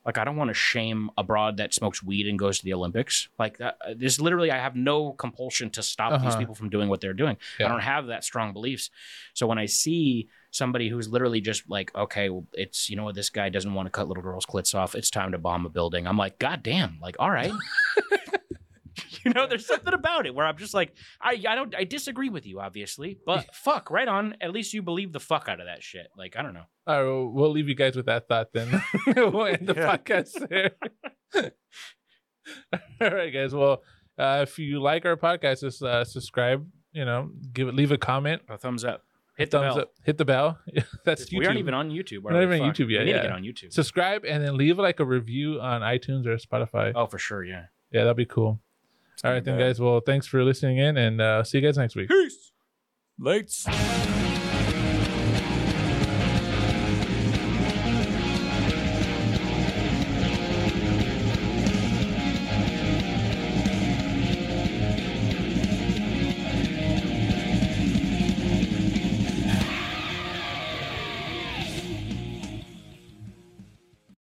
[0.07, 2.74] Like I don't want to shame a broad that smokes weed and goes to the
[2.74, 3.28] Olympics.
[3.38, 6.38] Like that, uh, there's literally, I have no compulsion to stop these Uh-huh.
[6.38, 7.36] people from doing what they're doing.
[7.59, 7.66] Yeah.
[7.66, 8.90] I don't have that strong beliefs.
[9.32, 13.14] So when I see somebody who's literally just like, okay, well, it's you know what,
[13.14, 14.94] this guy doesn't want to cut little girls' clits off.
[14.94, 16.07] It's time to bomb a building.
[16.07, 17.52] I'm like, God damn, like, all right.
[19.24, 22.28] you know, there's something about it where I'm just like, I, I don't, I disagree
[22.28, 24.36] with you, obviously, but fuck, right on.
[24.40, 26.06] At least you believe the fuck out of that shit.
[26.16, 26.64] Like, I don't know.
[26.86, 28.82] All right, well, we'll leave you guys with that thought then.
[29.16, 29.96] we'll end the Yeah.
[29.96, 31.50] podcast there.
[33.00, 33.54] All right, guys.
[33.54, 33.82] Well,
[34.18, 36.66] uh, if you like our podcast, just uh, subscribe.
[36.92, 39.02] You know, give it, leave a comment, A thumbs up.
[39.36, 39.82] Hit the thumbs bell.
[39.82, 40.58] up, hit the bell.
[41.04, 41.38] That's YouTube.
[41.38, 42.20] We aren't even on YouTube.
[42.22, 43.16] We're not even on YouTube yet, We need yeah.
[43.16, 43.72] to get on YouTube.
[43.72, 46.92] subscribe and then leave like a review on iTunes or Spotify.
[46.94, 47.64] oh, for sure, yeah.
[47.90, 48.60] Yeah, that'd be cool.
[49.24, 49.80] All right, then, guys.
[49.80, 52.08] Well, thanks for listening in, and uh, see you guys next week.
[52.08, 52.52] Peace.
[53.18, 53.64] Lights.